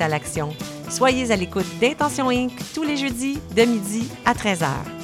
[0.00, 0.50] à l'action.
[0.88, 2.52] Soyez à l'écoute d'Intention Inc.
[2.74, 5.03] tous les jeudis de midi à 13h.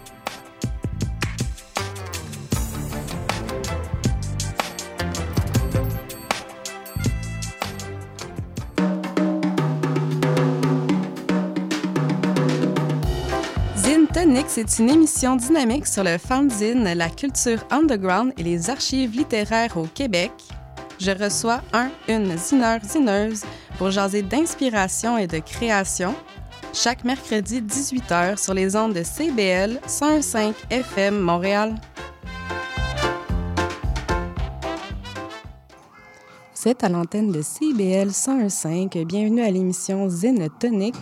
[14.53, 19.85] C'est une émission dynamique sur le fanzine, la culture underground et les archives littéraires au
[19.85, 20.33] Québec.
[20.99, 23.43] Je reçois un, une zineur, zineuse
[23.77, 26.13] pour jaser d'inspiration et de création
[26.73, 31.75] chaque mercredi 18h sur les ondes de CBL 105 FM Montréal.
[36.53, 38.97] C'est à l'antenne de CBL 105.
[39.07, 40.95] Bienvenue à l'émission Zine Tonic.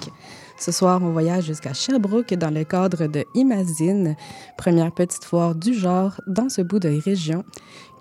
[0.60, 4.18] Ce soir, on voyage jusqu'à Sherbrooke dans le cadre de Imazine,
[4.58, 7.46] première petite foire du genre dans ce bout de région,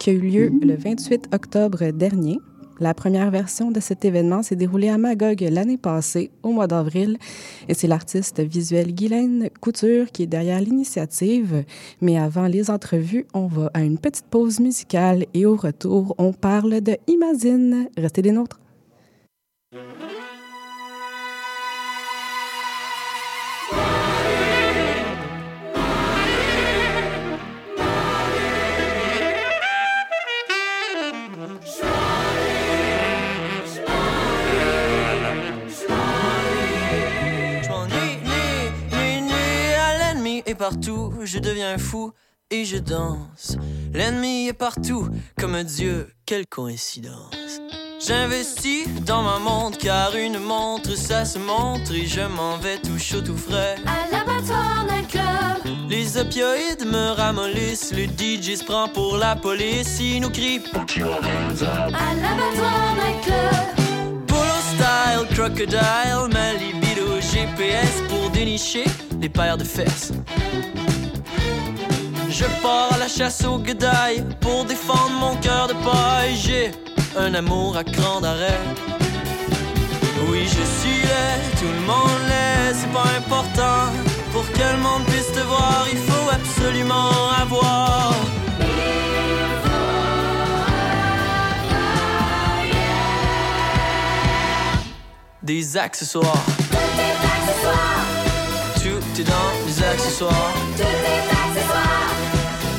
[0.01, 2.41] qui a eu lieu le 28 octobre dernier.
[2.81, 7.19] La première version de cet événement s'est déroulée à Magog l'année passée, au mois d'avril,
[7.69, 11.65] et c'est l'artiste visuel Guylaine Couture qui est derrière l'initiative.
[12.01, 16.33] Mais avant les entrevues, on va à une petite pause musicale et au retour, on
[16.33, 17.89] parle de Imazine.
[17.97, 18.59] Restez des nôtres.
[40.71, 42.13] Partout, je deviens fou
[42.51, 43.57] et je danse.
[43.95, 45.09] L'ennemi est partout,
[45.41, 47.61] comme un dieu, quelle coïncidence.
[48.07, 52.99] J'investis dans ma montre car une montre ça se montre et je m'en vais tout
[52.99, 53.77] chaud tout frais.
[53.87, 59.99] À l'abattoir d'un club, Les opioïdes me ramollissent, le DJ se prend pour la police,
[60.01, 68.85] il nous crie à l'abattoir club, Polo style, crocodile, ma libido GPS pour dénicher
[69.21, 70.13] les paires de fesses.
[72.29, 76.37] Je pars à la chasse aux guedailles pour défendre mon cœur de paille.
[76.37, 76.71] J'ai
[77.17, 78.61] un amour à grand arrêt.
[80.29, 81.03] Oui, je suis
[81.59, 83.93] tout le monde l'est, c'est pas important.
[84.33, 88.15] Pour que le monde puisse te voir, il faut absolument avoir.
[95.43, 96.45] Des accessoires.
[96.71, 97.98] tout est accessoire,
[99.19, 100.55] Tout est dans les accessoires.
[100.77, 100.95] tout est
[101.43, 102.15] accessoire,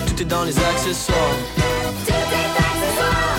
[0.08, 1.36] Tout est dans les accessoires.
[1.58, 3.36] tout est accessoire,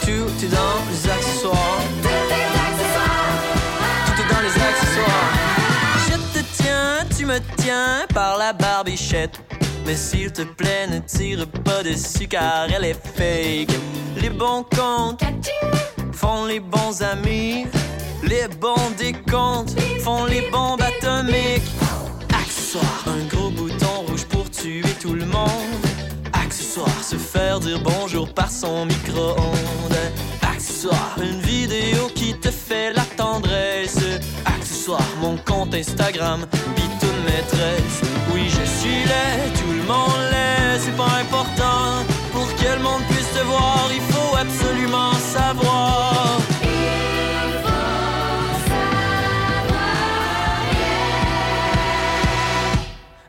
[0.00, 1.80] Tout est dans les accessoires.
[2.00, 3.34] tout est accessoire,
[4.06, 5.32] Tout est dans les accessoires.
[6.06, 9.40] Je te tiens, tu me tiens par la barbichette.
[9.84, 13.76] Mais s'il te plaît, ne tire pas dessus car elle est fake.
[14.22, 15.24] Les bons comptes
[16.12, 17.66] font les bons amis.
[18.22, 19.74] Les bons décomptes
[20.04, 21.79] font les bombes atomiques.
[22.72, 25.84] Un gros bouton rouge pour tuer tout le monde.
[26.32, 29.98] Accessoire, se faire dire bonjour par son micro-ondes.
[30.40, 33.98] Accessoire, une vidéo qui te fait la tendresse.
[34.44, 38.02] Accessoire, mon compte Instagram, bitoune maîtresse.
[38.32, 42.04] Oui, je suis laid, tout le monde l'est, c'est pas important.
[42.32, 46.39] Pour que le monde puisse te voir, il faut absolument savoir.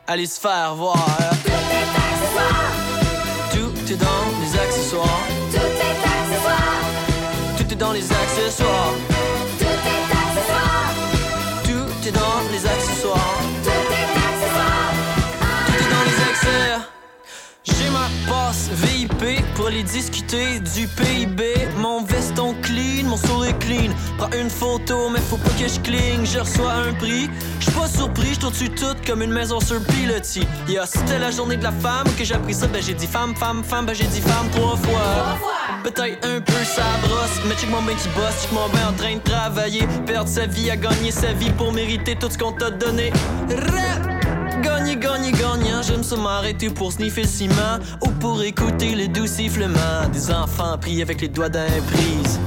[0.06, 0.96] Allez se faire voir.
[1.44, 2.72] tout est accessoire,
[3.52, 5.22] Tout est dans les accessoires.
[5.50, 6.82] tout est accessoire,
[7.56, 8.94] Tout est dans les accessoires.
[9.58, 10.92] tout est accessoire,
[11.64, 13.38] Tout est dans les accessoires.
[18.28, 21.42] Passe VIP pour aller discuter du PIB.
[21.78, 23.90] Mon veston clean, mon sourire clean.
[24.18, 26.24] Prends une photo, mais faut pas que je cligne.
[26.24, 27.28] Je reçois un prix.
[27.60, 30.46] Je suis pas surpris, je dessus tout comme une maison sur pilotis.
[30.68, 32.66] Yeah, c'était la journée de la femme que j'ai appris ça.
[32.66, 35.38] Ben j'ai dit femme, femme, femme, ben j'ai dit femme trois fois.
[35.82, 38.92] Peut-être un peu ça brosse, mais check mon ben qui bosse, check mon ben en
[38.92, 39.86] train de travailler.
[40.06, 43.12] Perdre sa vie à gagner sa vie pour mériter tout ce qu'on t'a donné.
[43.48, 44.11] Rap!
[44.62, 50.08] Gagner, gagner, gagnant, se m'arrêter pour sniffer le ciment ou pour écouter le doux sifflement
[50.12, 52.40] des enfants pris avec les doigts d'un prise.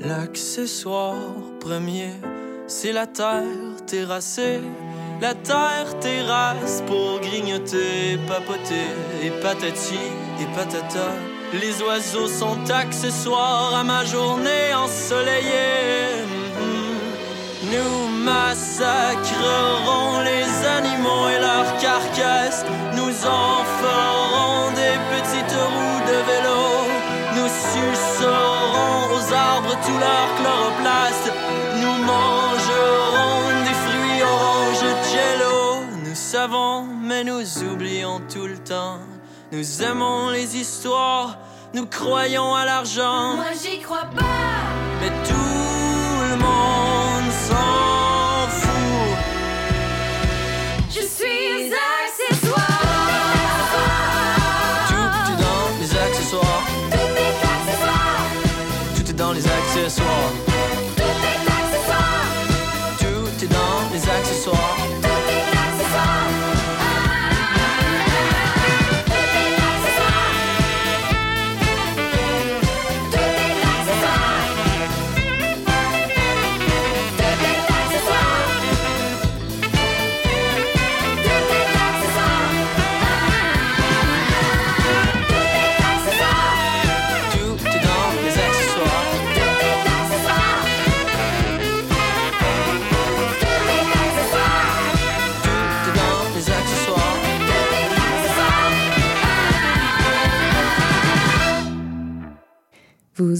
[0.00, 1.14] L'accessoire
[1.60, 2.10] premier,
[2.66, 3.44] c'est la terre
[3.86, 4.60] terrassée.
[5.20, 8.90] La terre terrasse pour grignoter, papoter
[9.22, 9.94] et patati
[10.40, 11.33] et patata.
[11.52, 16.24] Les oiseaux sont accessoires à ma journée ensoleillée.
[17.72, 22.64] Nous massacrerons les animaux et leurs carcasses.
[22.94, 26.62] Nous en ferons des petites roues de vélo.
[27.36, 31.32] Nous sucerons aux arbres tout leur chloroplaste.
[31.80, 35.84] Nous mangerons des fruits oranges jello.
[36.04, 38.98] Nous savons, mais nous oublions tout le temps.
[39.52, 41.38] Nous aimons les histoires,
[41.74, 43.36] nous croyons à l'argent.
[43.36, 44.24] Moi j'y crois pas.
[45.00, 49.16] Mais tout le monde s'en fout.
[50.88, 51.72] Je suis
[52.04, 52.66] accessoire.
[54.88, 56.64] Tout est dans les accessoires.
[56.90, 58.26] Tout est accessoire.
[58.96, 60.43] Tout est dans les accessoires.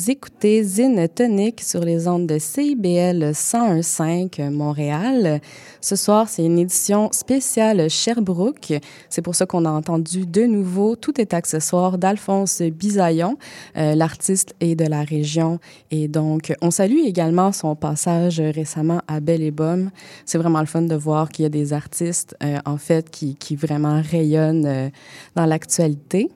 [0.04, 5.40] Vous écoutez Zine Tonic sur les ondes de CIBL 101.5 Montréal.
[5.80, 8.74] Ce soir, c'est une édition spéciale Sherbrooke.
[9.08, 13.38] C'est pour ça qu'on a entendu de nouveau Tout est accessoire d'Alphonse Bisaillon.
[13.78, 15.58] Euh, L'artiste est de la région
[15.90, 19.90] et donc on salue également son passage récemment à Belle et Bomme.
[20.26, 23.56] C'est vraiment le fun de voir qu'il y a des artistes euh, en fait qui,
[23.56, 24.90] vraiment rayonnent euh,
[25.34, 26.28] dans l'actualité.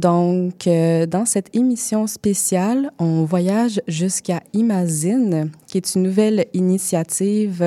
[0.00, 7.62] Donc, euh, dans cette émission spéciale, on voyage jusqu'à Imagine, qui est une nouvelle initiative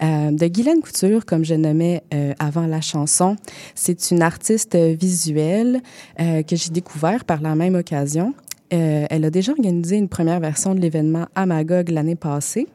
[0.00, 3.34] euh, de Guylaine Couture, comme je nommais euh, avant la chanson.
[3.74, 5.80] C'est une artiste visuelle
[6.20, 8.32] euh, que j'ai découvert par la même occasion.
[8.70, 12.68] Elle a déjà organisé une première version de l'événement à Magog l'année passée.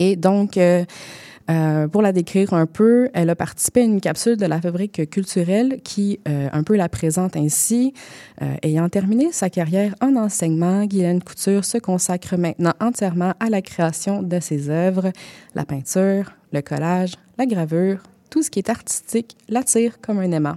[0.00, 0.58] Et donc,
[1.48, 5.08] euh, pour la décrire un peu, elle a participé à une capsule de la fabrique
[5.10, 7.94] culturelle qui euh, un peu la présente ainsi.
[8.42, 13.62] Euh, ayant terminé sa carrière en enseignement, Guylaine Couture se consacre maintenant entièrement à la
[13.62, 15.12] création de ses œuvres.
[15.54, 20.56] La peinture, le collage, la gravure, tout ce qui est artistique l'attire comme un aimant.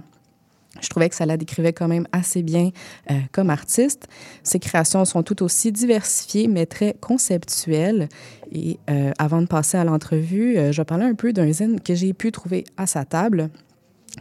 [0.80, 2.70] Je trouvais que ça la décrivait quand même assez bien
[3.10, 4.08] euh, comme artiste.
[4.42, 8.08] Ses créations sont tout aussi diversifiées, mais très conceptuelles.
[8.52, 11.80] Et euh, avant de passer à l'entrevue, euh, je vais parler un peu d'un zine
[11.80, 13.50] que j'ai pu trouver à sa table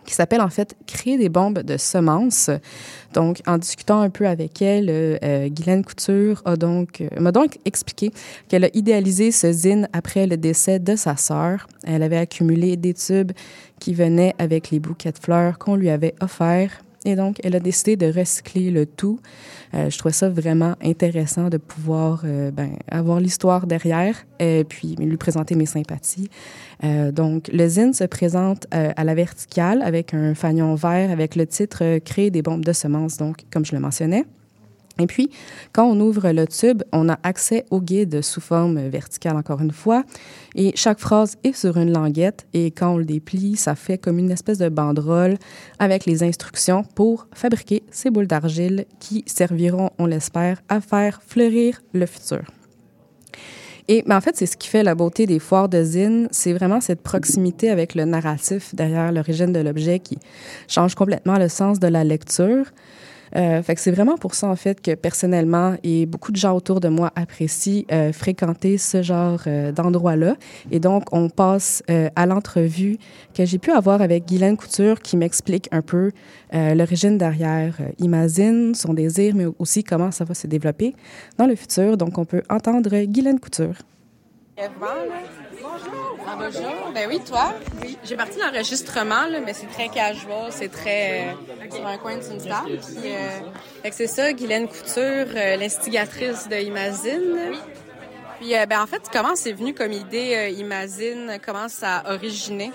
[0.10, 2.50] qui s'appelle en fait Créer des bombes de semences.
[3.14, 6.86] Donc, en discutant un peu avec elle, euh, Guylaine Couture euh,
[7.20, 8.12] m'a donc expliqué
[8.48, 11.68] qu'elle a idéalisé ce zine après le décès de sa sœur.
[11.84, 13.34] Elle avait accumulé des tubes
[13.80, 16.82] qui venaient avec les bouquets de fleurs qu'on lui avait offerts.
[17.06, 19.20] Et donc, elle a décidé de recycler le tout.
[19.74, 24.96] Euh, je trouvais ça vraiment intéressant de pouvoir euh, ben, avoir l'histoire derrière et puis
[24.96, 26.30] lui présenter mes sympathies.
[26.84, 31.36] Euh, donc, le zine se présente euh, à la verticale avec un fanion vert avec
[31.36, 34.26] le titre euh, Créer des bombes de semences, donc, comme je le mentionnais.
[35.00, 35.30] Et puis,
[35.74, 39.72] quand on ouvre le tube, on a accès au guide sous forme verticale, encore une
[39.72, 40.04] fois.
[40.56, 42.46] Et chaque phrase est sur une languette.
[42.54, 45.38] Et quand on le déplie, ça fait comme une espèce de banderole
[45.80, 51.82] avec les instructions pour fabriquer ces boules d'argile qui serviront, on l'espère, à faire fleurir
[51.94, 52.42] le futur.
[53.92, 56.54] Et ben, en fait, c'est ce qui fait la beauté des foires de zine, c'est
[56.54, 60.20] vraiment cette proximité avec le narratif derrière l'origine de l'objet qui
[60.68, 62.66] change complètement le sens de la lecture.
[63.36, 66.90] Euh, c'est vraiment pour ça, en fait, que personnellement et beaucoup de gens autour de
[66.90, 70.36] moi apprécient euh, fréquenter ce genre euh, d'endroit-là.
[70.72, 71.84] Et donc, on passe
[72.16, 72.98] à l'entrevue
[73.34, 76.12] que j'ai pu avoir avec Guylaine Couture qui m'explique un peu
[76.52, 80.96] l'origine derrière Imagine, son désir, mais aussi comment ça va se développer
[81.38, 81.98] dans le futur.
[81.98, 83.76] Donc, on peut entendre Guylaine Couture.
[85.62, 86.09] Bonjour.
[86.28, 86.92] Ah, bonjour.
[86.94, 87.54] Ben oui, toi?
[87.82, 87.98] Oui.
[88.04, 92.38] J'ai parti l'enregistrement, là, mais c'est très casual, c'est très euh, sur un coin d'une
[92.38, 92.78] table.
[92.78, 97.54] Puis, euh, c'est ça, Guylaine Couture, euh, l'instigatrice de Imagine.
[98.40, 101.38] Puis, euh, ben en fait, comment c'est venu comme idée Imagine?
[101.46, 102.72] Comment ça a originé?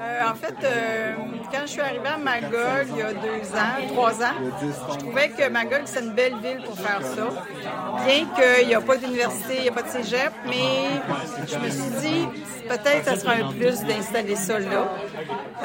[0.00, 1.12] Euh, en fait, euh,
[1.50, 5.30] quand je suis arrivée à Magog il y a deux ans, trois ans, je trouvais
[5.30, 7.28] que Magog, c'est une belle ville pour faire ça.
[8.06, 11.02] Bien qu'il n'y a pas d'université, il n'y a pas de cégep, mais
[11.48, 12.28] je me suis dit,
[12.68, 14.88] peut-être ça sera un plus d'installer ça là.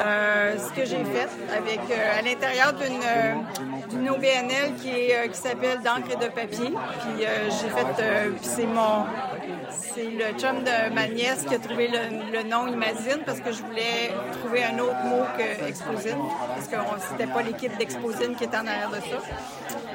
[0.00, 6.16] Euh, ce que j'ai fait avec, à l'intérieur d'une OBNL qui, qui s'appelle d'encre et
[6.16, 6.72] de papier.
[6.72, 8.04] Puis j'ai fait,
[8.42, 9.04] c'est mon,
[9.70, 13.52] c'est le chum de ma nièce qui a trouvé le, le nom Imagine parce que
[13.52, 16.76] je voulais trouver un autre mot que Exposine parce que
[17.10, 19.18] c'était pas l'équipe d'Exposine qui était en arrière de ça.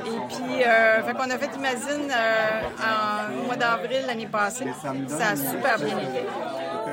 [0.06, 4.66] Et puis, euh, fait a fait Imagine euh, en mois d'avril l'année passée.
[4.82, 6.26] Ça a super bien été.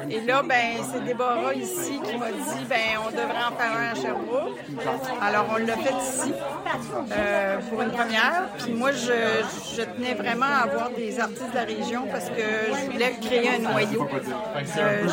[0.08, 3.92] Et là, ben, c'est Déborah ici qui m'a dit, ben, on devrait en faire un
[3.92, 4.56] à Sherbrooke.
[5.20, 6.32] Alors, on l'a fait ici
[7.12, 8.48] euh, pour une première.
[8.58, 12.42] Puis moi, je, je tenais vraiment à avoir des artistes de la région parce que
[12.80, 14.06] je voulais créer un noyau.
[14.78, 15.06] Euh,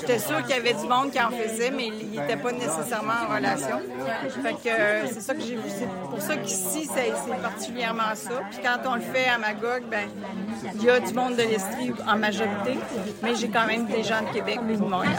[0.00, 3.12] J'étais sûre qu'il y avait du monde qui en faisait, mais il n'était pas nécessairement
[3.28, 3.80] en relation.
[4.42, 5.58] Fait que c'est ça que j'ai.
[5.68, 8.30] C'est pour ça qu'ici, c'est c'est particulièrement ça.
[8.50, 10.08] Puis quand on le fait à Magog, ben,
[10.74, 12.78] il y a du monde de l'Estrie en majorité,
[13.22, 15.14] mais j'ai quand même des gens de Québec et de Montréal.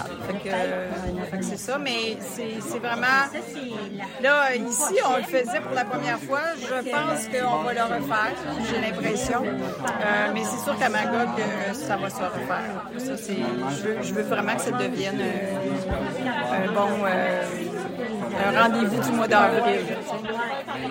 [0.45, 0.89] Euh,
[1.31, 3.27] fait que c'est ça, mais c'est vraiment...
[4.21, 6.41] Là, ici, on le faisait pour la première fois.
[6.59, 8.33] Je pense qu'on va le refaire,
[8.69, 9.43] j'ai l'impression.
[9.43, 12.83] Euh, mais c'est sûr qu'à Magog, euh, ça va se refaire.
[12.97, 15.21] Ça, je, veux, je veux vraiment que ça devienne
[16.51, 16.89] un bon
[18.51, 19.79] rendez-vous du mois d'avril.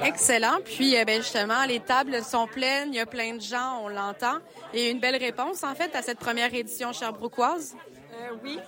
[0.04, 0.58] Excellent.
[0.64, 3.88] Puis, euh, ben, justement, les tables sont pleines, il y a plein de gens, on
[3.88, 4.38] l'entend.
[4.74, 7.74] Et une belle réponse, en fait, à cette première édition cherbrouquoise.
[8.14, 8.58] Euh, oui.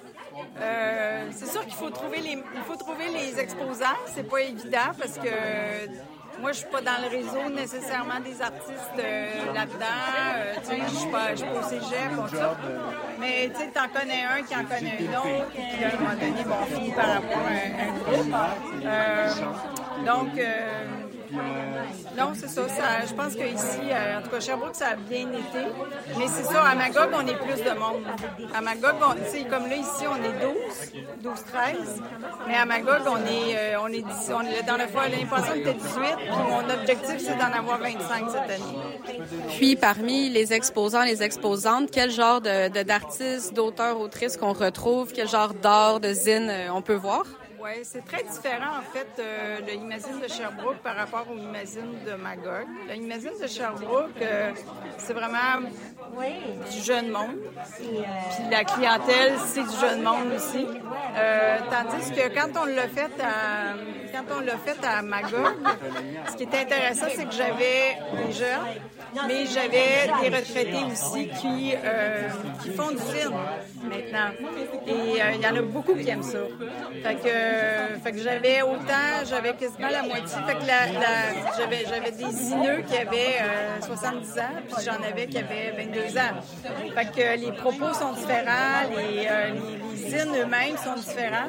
[0.59, 3.97] Euh, c'est sûr qu'il faut trouver les il faut trouver les exposants.
[4.15, 5.29] C'est pas évident parce que
[6.41, 10.01] moi je suis pas dans le réseau nécessairement des artistes euh, là-dedans.
[10.37, 12.57] Euh, tu sais, je suis pas je suis pas au cégep, ça.
[13.21, 16.01] Mais tu sais, t'en connais un qui en connaît un autre, puis là, à un
[16.01, 18.35] moment donné, bon, on finit par avoir un, un groupe.
[18.85, 19.29] Euh,
[20.05, 20.39] donc
[22.17, 22.63] non, c'est ça.
[23.07, 25.67] Je pense qu'ici, euh, en tout cas, Sherbrooke, ça a bien été.
[26.19, 28.05] Mais c'est ça, à Magog, on est plus de monde.
[28.55, 32.03] À Magog, on- comme là, ici, on est 12, 12, 13.
[32.47, 35.27] Mais à Magog, on est, euh, on est, 10 on est dans la fois, l'année
[35.29, 36.17] passée, on était 18.
[36.17, 39.21] Puis mon objectif, c'est d'en avoir 25 cette année.
[39.59, 45.13] Puis, parmi les exposants, les exposantes, quel genre de, de- d'artistes, d'auteurs, autrices qu'on retrouve,
[45.13, 47.25] quel genre d'art, de zine euh, on peut voir?
[47.65, 52.13] Oui, c'est très différent en fait euh, le de Sherbrooke par rapport au Imagine de
[52.13, 52.67] Magog.
[52.87, 54.53] Le de Sherbrooke, euh,
[54.99, 55.67] c'est vraiment
[56.71, 57.37] du jeune monde.
[57.79, 60.67] Puis la clientèle, c'est du jeune monde aussi.
[61.17, 63.75] Euh, tandis que quand on l'a fait à
[64.13, 65.55] quand on l'a fait à Magog,
[66.31, 71.75] ce qui était intéressant, c'est que j'avais des jeunes, mais j'avais des retraités aussi qui
[71.83, 72.29] euh,
[72.63, 73.35] qui font du film
[73.83, 74.31] maintenant.
[74.87, 76.39] Et il y en a beaucoup qui aiment ça.
[77.03, 80.37] Fait que, euh, fait que j'avais autant, j'avais quasiment la moitié.
[80.47, 85.03] Fait que la, la- j'avais, j'avais des ineux qui avaient euh, 70 ans, puis j'en
[85.03, 86.41] avais qui avaient 22 ans.
[86.95, 89.51] Fait que les propos sont différents, les, euh,
[89.95, 91.49] les, zines eux-mêmes sont différents.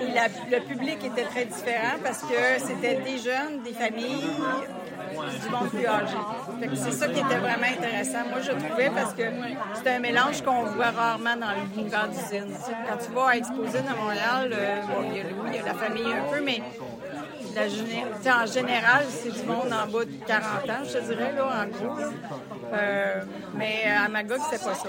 [0.00, 4.28] Et le public était très différent parce que c'était des jeunes, des familles,
[5.10, 8.28] du c'est ça qui était vraiment intéressant.
[8.28, 9.22] Moi, je trouvais parce que
[9.74, 12.52] c'est un mélange qu'on voit rarement dans l'univers d'usine.
[12.88, 15.74] Quand tu vas à Exposine à Montréal, euh, bon, y a, il y a la
[15.74, 16.62] famille un peu, mais
[17.56, 21.66] en général, c'est du monde en bas de 40 ans, je te dirais, là, en
[21.68, 22.00] gros.
[22.72, 23.22] Euh,
[23.54, 24.88] mais à Magog, c'est pas ça.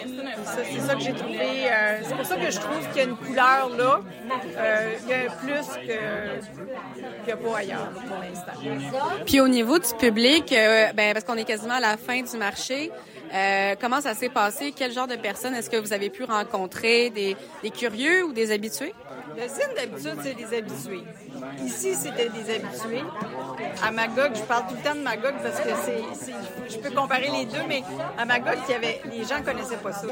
[0.69, 1.39] C'est ça, que j'ai trouvé.
[1.71, 3.99] euh, c'est pour ça que je trouve qu'il y a une couleur là.
[4.57, 8.53] Euh, y a plus que- qu'il a pas ailleurs pour l'instant.
[9.25, 12.37] Puis au niveau du public, euh, ben, parce qu'on est quasiment à la fin du
[12.37, 12.91] marché,
[13.33, 14.73] euh, comment ça s'est passé?
[14.75, 17.09] Quel genre de personnes est-ce que vous avez pu rencontrer?
[17.09, 17.35] Des
[17.71, 18.93] curieux ou des habitués?
[19.37, 21.03] Le zine, d'habitude, c'est des habitués.
[21.65, 23.03] Ici, c'était des habitués.
[23.83, 26.03] À Magog, je parle tout le temps de Magog parce que c'est,
[26.69, 27.83] je peux comparer les deux, mais
[28.17, 30.07] à Magog, il y avait, les gens connaissaient pas ça.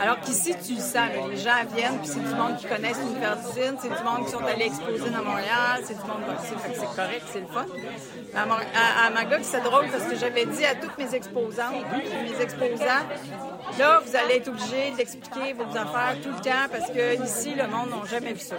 [0.00, 1.08] Alors qu'ici, tu le sens.
[1.30, 4.32] les gens viennent, puis c'est du monde qui connaissent l'univers d'usine, c'est du monde qui
[4.32, 6.38] sont allés exposer à Montréal, c'est du monde comme.
[6.60, 7.66] Fait que c'est correct, c'est le fun.
[8.34, 13.06] À, à- Magog, c'est drôle parce que j'avais dit à toutes mes exposantes, mes exposants,
[13.78, 17.66] Là, vous allez être obligé d'expliquer vos affaires tout le temps parce que ici, le
[17.68, 18.56] monde n'a jamais vu ça.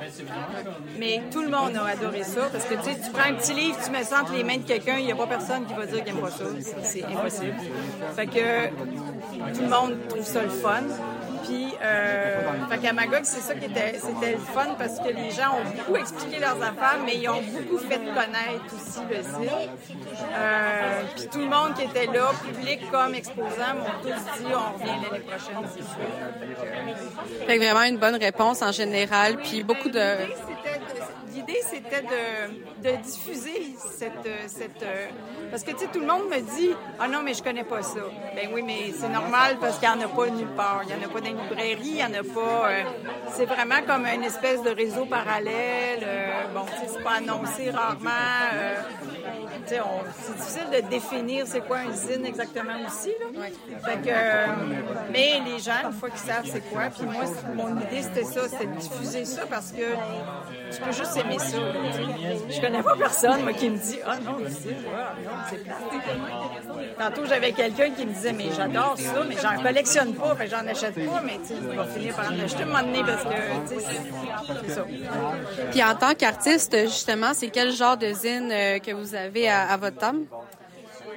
[1.00, 3.54] Mais tout le monde a adoré ça parce que tu sais, tu prends un petit
[3.54, 5.74] livre, tu mets ça entre les mains de quelqu'un, il n'y a pas personne qui
[5.74, 6.46] va dire qu'il n'aime pas ça.
[6.60, 7.56] C'est- C'est impossible.
[8.16, 8.68] Fait que
[9.56, 10.84] tout le monde trouve ça le fun.
[11.44, 15.32] Puis, euh, fait qu'à Magog, c'est ça qui était, c'était le fun parce que les
[15.32, 19.70] gens ont beaucoup expliqué leurs affaires, mais ils ont beaucoup fait connaître aussi le zine.
[20.34, 24.78] Euh, puis tout le monde qui était là, public comme exposant, m'ont tous dit on
[24.78, 27.48] revient l'année prochaine, c'est sûr.
[27.48, 30.16] Fait que vraiment une bonne réponse en général, puis beaucoup de...
[31.72, 34.26] C'était de- diffuser cette...
[34.26, 35.08] euh, cette euh,
[35.50, 37.82] parce que, tu sais, tout le monde me dit «Ah non, mais je connais pas
[37.82, 38.02] ça.»
[38.36, 40.82] Ben oui, mais c'est normal parce qu'il n'y en a pas nulle part.
[40.84, 42.70] Il n'y en a pas dans les librairies, il n'y en a pas...
[42.70, 42.84] euh,
[43.34, 46.06] c'est vraiment comme une espèce de réseau parallèle.
[46.54, 48.10] bon, tu sais, c'est pas annoncé rarement.
[49.76, 53.10] C'est difficile de définir c'est quoi un zine exactement aussi.
[53.20, 53.44] Là.
[53.86, 54.46] Fait que, euh,
[55.12, 57.24] mais les gens, une fois qu'ils savent c'est quoi, puis moi,
[57.56, 59.84] mon idée c'était ça, c'était de diffuser ça parce que
[60.74, 61.58] tu peux juste aimer ça.
[62.50, 65.78] Je connais pas personne moi, qui me dit Ah ah, non, c'est plate.
[66.98, 70.68] Tantôt, j'avais quelqu'un qui me disait Mais j'adore ça, mais j'en collectionne pas, fait j'en
[70.68, 73.30] achète pas, mais tu vais finir par en acheter un moment donné parce que,
[73.68, 73.86] c'est-
[74.68, 74.86] c'est ça.
[75.72, 79.78] Puis en tant qu'artiste, justement, c'est quel genre de zine euh, que vous avez à,
[79.78, 80.26] à?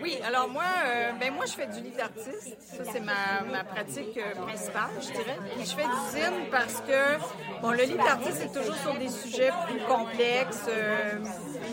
[0.05, 2.59] Oui, alors moi, euh, ben moi, je fais du lit artiste.
[2.61, 5.39] Ça, c'est ma, ma pratique euh, principale, je dirais.
[5.59, 9.51] Je fais du zine parce que, bon, le lit artiste, c'est toujours sur des sujets
[9.67, 11.21] plus complexes, euh,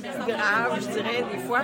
[0.02, 1.60] plus graves, je dirais, des fois.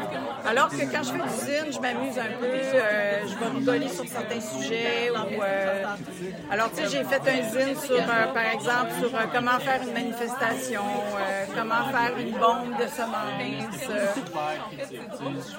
[0.46, 4.06] Alors que quand je fais du zine, je m'amuse un peu, je vais rigoler sur
[4.06, 5.10] certains sujets.
[5.10, 5.42] Ou,
[6.52, 10.82] alors, tu sais, j'ai fait un zine sur, par exemple, sur comment faire une manifestation,
[11.56, 13.38] comment faire une bombe de semences,
[13.90, 14.06] euh,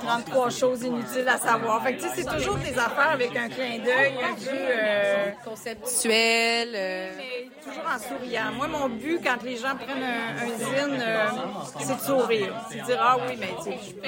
[0.02, 0.97] 33 choses inutiles
[1.28, 1.82] à savoir.
[1.82, 4.50] Fait que, tu sais, c'est toujours des affaires avec un clin d'œil un peu...
[4.52, 6.68] euh, Conceptuel.
[6.74, 7.10] euh,
[7.64, 8.52] toujours en souriant.
[8.56, 11.26] Moi, mon but, quand les gens prennent un, un zine, euh,
[11.78, 12.54] c'est de sourire.
[12.70, 13.50] C'est de dire, ah oui, mais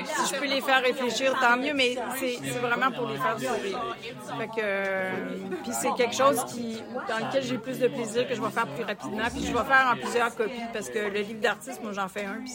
[0.05, 3.39] si je peux les faire réfléchir, tant mieux, mais c'est c'est vraiment pour les faire
[3.39, 3.97] sourire.
[4.39, 5.11] Fait que, euh,
[5.63, 8.67] puis c'est quelque chose qui, dans lequel j'ai plus de plaisir, que je vais faire
[8.67, 11.93] plus rapidement, puis je vais faire en plusieurs copies, parce que le livre d'artiste, moi,
[11.93, 12.53] j'en fais un, puis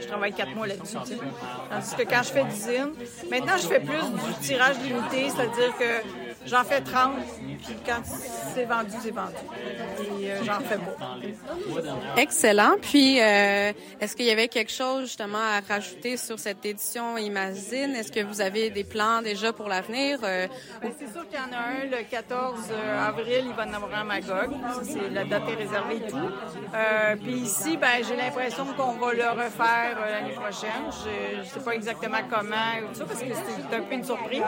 [0.00, 0.96] je travaille quatre mois là-dessus.
[0.96, 2.92] Tandis que quand je fais du zine,
[3.40, 7.12] maintenant, je fais plus du tirage limité, c'est-à-dire que j'en fais 30,
[7.64, 8.02] puis quand
[8.54, 9.34] c'est vendu, c'est vendu.
[10.20, 11.16] Et euh, j'en fais pas.
[12.16, 12.76] Excellent.
[12.80, 17.94] Puis, euh, est-ce qu'il y avait quelque chose justement à rajouter sur cette édition Imagine?
[17.94, 20.18] Est-ce que vous avez des plans déjà pour l'avenir?
[20.22, 20.46] Euh,
[20.82, 22.58] Ben, c'est sûr qu'il y en a un le 14
[23.06, 24.50] avril, il va en avoir un à Magog.
[24.82, 26.30] C'est la date est réservée et tout.
[27.22, 30.84] Puis ici, ben, j'ai l'impression qu'on va le refaire l'année prochaine.
[31.04, 34.04] Je ne sais pas exactement comment ou tout ça parce que c'est un peu une
[34.04, 34.42] surprise.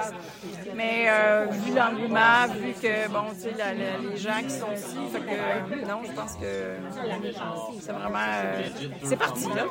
[0.74, 1.46] Mais euh,
[1.94, 6.00] vu que bon, tu sais, la- la- les gens qui sont ici, fait que non,
[6.06, 6.76] je pense que
[7.80, 8.62] c'est vraiment euh,
[9.04, 9.64] c'est parti là.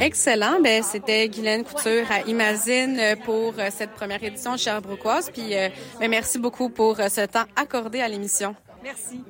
[0.00, 0.60] Excellent.
[0.62, 5.30] Ben, c'était Guylaine Couture à Imagine pour euh, cette première édition Sherbrookeoise.
[5.30, 5.68] Puis, euh,
[6.00, 8.54] ben, merci beaucoup pour euh, ce temps accordé à l'émission.
[8.82, 9.22] Merci.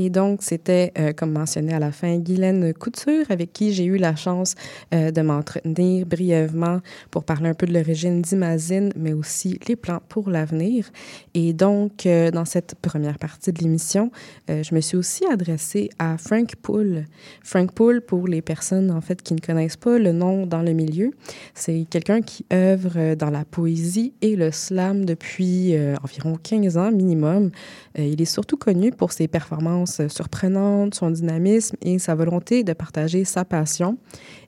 [0.00, 3.96] Et donc, c'était, euh, comme mentionné à la fin, Guylaine Couture, avec qui j'ai eu
[3.96, 4.54] la chance
[4.94, 6.78] euh, de m'entretenir brièvement
[7.10, 10.88] pour parler un peu de l'origine d'Imagine, mais aussi les plans pour l'avenir.
[11.34, 14.12] Et donc, euh, dans cette première partie de l'émission,
[14.48, 17.04] je me suis aussi adressée à Frank Poole.
[17.42, 20.72] Frank Poole, pour les personnes, en fait, qui ne connaissent pas le nom dans le
[20.74, 21.10] milieu,
[21.54, 27.50] c'est quelqu'un qui œuvre dans la poésie et le slam depuis environ 15 ans minimum.
[27.96, 32.72] Il est surtout connu pour ses performances euh, surprenantes, son dynamisme et sa volonté de
[32.72, 33.98] partager sa passion.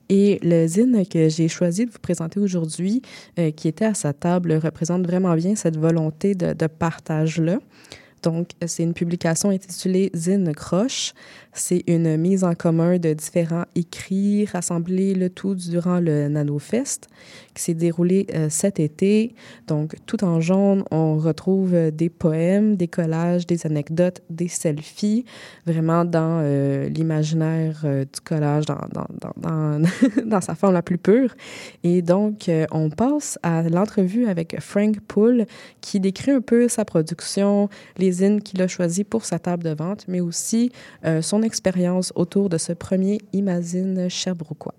[0.09, 3.01] Et le zine que j'ai choisi de vous présenter aujourd'hui,
[3.39, 7.59] euh, qui était à sa table, représente vraiment bien cette volonté de, de partage-là.
[8.23, 11.13] Donc, c'est une publication intitulée Zine Croche.
[11.53, 17.09] C'est une mise en commun de différents écrits rassemblés le tout durant le NanoFest
[17.53, 19.35] qui s'est déroulé euh, cet été.
[19.67, 25.25] Donc, tout en jaune, on retrouve des poèmes, des collages, des anecdotes, des selfies,
[25.65, 28.79] vraiment dans euh, l'imaginaire euh, du collage, dans,
[29.37, 31.35] dans, sa forme la plus pure.
[31.83, 35.45] Et donc, on passe à l'entrevue avec Frank Poole,
[35.81, 38.67] qui décrit un peu sa production, les zines qu'il a
[39.03, 40.71] pour sa table de vente, mais aussi
[41.05, 44.75] euh, son expérience autour de ce premier Imagine Sherbrookeois.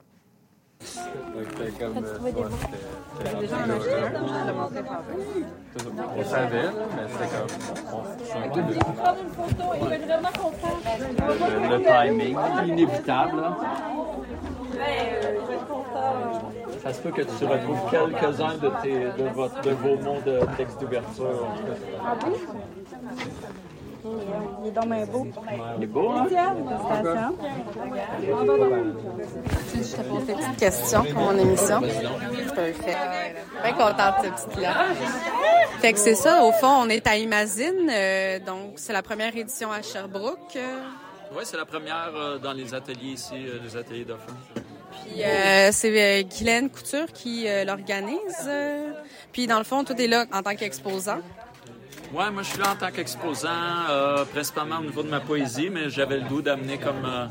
[6.16, 6.62] On savait,
[6.96, 7.46] mais c'était comme.
[7.94, 8.66] on- c'est un peu le,
[11.60, 13.40] le- le timing, inévitable.
[13.40, 13.56] là.
[16.82, 20.40] Ça se peut que tu retrouves quelques-uns de, tes, de, votre, de vos mots de
[20.56, 21.46] texte d'ouverture.
[24.04, 25.26] Il est dans mes beau.
[25.78, 26.26] Il est beau, hein?
[26.28, 27.36] Félicitations.
[29.74, 31.80] Je te pose des petites questions pour mon émission.
[31.80, 32.96] Parfait.
[33.62, 34.74] Bien contente de cette petite-là.
[35.80, 39.36] Fait que c'est ça, au fond, on est à Imagine, euh, donc c'est la première
[39.36, 40.58] édition à Sherbrooke.
[41.34, 44.26] Oui, c'est la première euh, dans les ateliers ici, euh, les ateliers d'offres.
[45.04, 48.46] Puis euh, c'est euh, Guylaine Couture qui euh, l'organise.
[48.46, 48.92] euh,
[49.32, 51.18] puis dans le fond, tout est là en tant qu'exposant.
[52.12, 53.48] Ouais, moi je suis là en tant qu'exposant,
[53.88, 57.26] euh, principalement au niveau de ma poésie, mais j'avais le goût d'amener comme euh,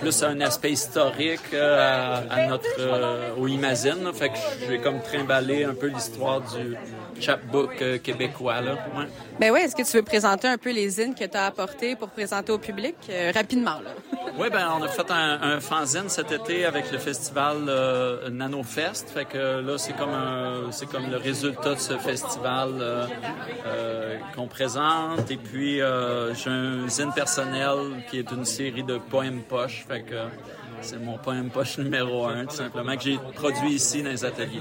[0.00, 4.04] plus un aspect historique euh, à, notre au Imagine.
[4.04, 4.12] là.
[4.12, 4.34] Fait que
[4.68, 6.76] j'ai comme trimballé un peu l'histoire du
[7.18, 8.72] chapbook québécois là.
[8.94, 9.06] Ouais.
[9.40, 11.94] Ben ouais, est-ce que tu veux présenter un peu les zines que tu as apportées
[11.94, 13.90] pour présenter au public euh, rapidement là?
[14.36, 19.10] Oui, ben on a fait un, fanzine cet été avec le festival euh, NanoFest.
[19.10, 25.30] Fait que là, c'est comme c'est comme le résultat de ce festival euh, qu'on présente.
[25.30, 29.84] Et puis j'ai un zine personnel qui est une série de poèmes poches.
[29.88, 30.16] Fait que
[30.80, 34.60] c'est mon poème poche numéro un, tout simplement, que j'ai produit ici dans les ateliers.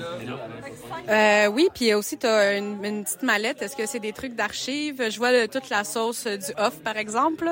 [1.10, 3.62] Euh, oui, puis aussi, tu as une, une petite mallette.
[3.62, 5.10] Est-ce que c'est des trucs d'archives?
[5.10, 7.47] Je vois le- toute la sauce euh, du off, par exemple.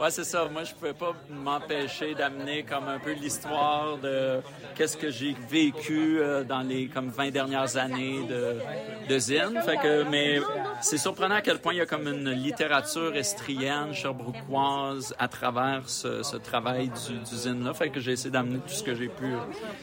[0.00, 0.46] Ouais, c'est ça.
[0.52, 4.40] Moi, je pouvais pas m'empêcher d'amener comme un peu l'histoire de
[4.74, 8.56] qu'est-ce que j'ai vécu euh, dans les comme 20 dernières années de,
[9.08, 9.60] de Zine.
[9.64, 10.40] Fait que, mais
[10.82, 15.82] c'est surprenant à quel point il y a comme une littérature estrienne, sherbrookoise à travers
[15.88, 17.72] ce, ce travail du, du Zine-là.
[17.72, 19.32] Fait que j'ai essayé d'amener tout ce que j'ai pu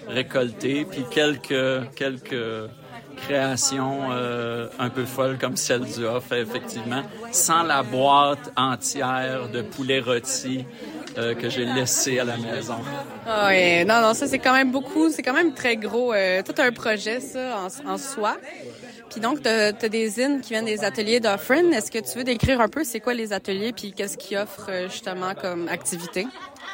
[0.07, 2.69] récolter, puis quelques, quelques
[3.17, 9.61] création euh, un peu folle comme celle du off, effectivement, sans la boîte entière de
[9.61, 10.65] poulet rôti
[11.17, 12.77] euh, que j'ai laissé à la maison.
[13.25, 16.41] Ah ouais, non, non, ça c'est quand même beaucoup, c'est quand même très gros, euh,
[16.43, 18.37] tout un projet ça en, soi.
[19.09, 21.71] Puis donc, tu as, des zines qui viennent des ateliers d'Offrin.
[21.71, 24.69] Est-ce que tu veux décrire un peu c'est quoi les ateliers puis qu'est-ce qu'ils offrent
[24.89, 26.27] justement comme activité?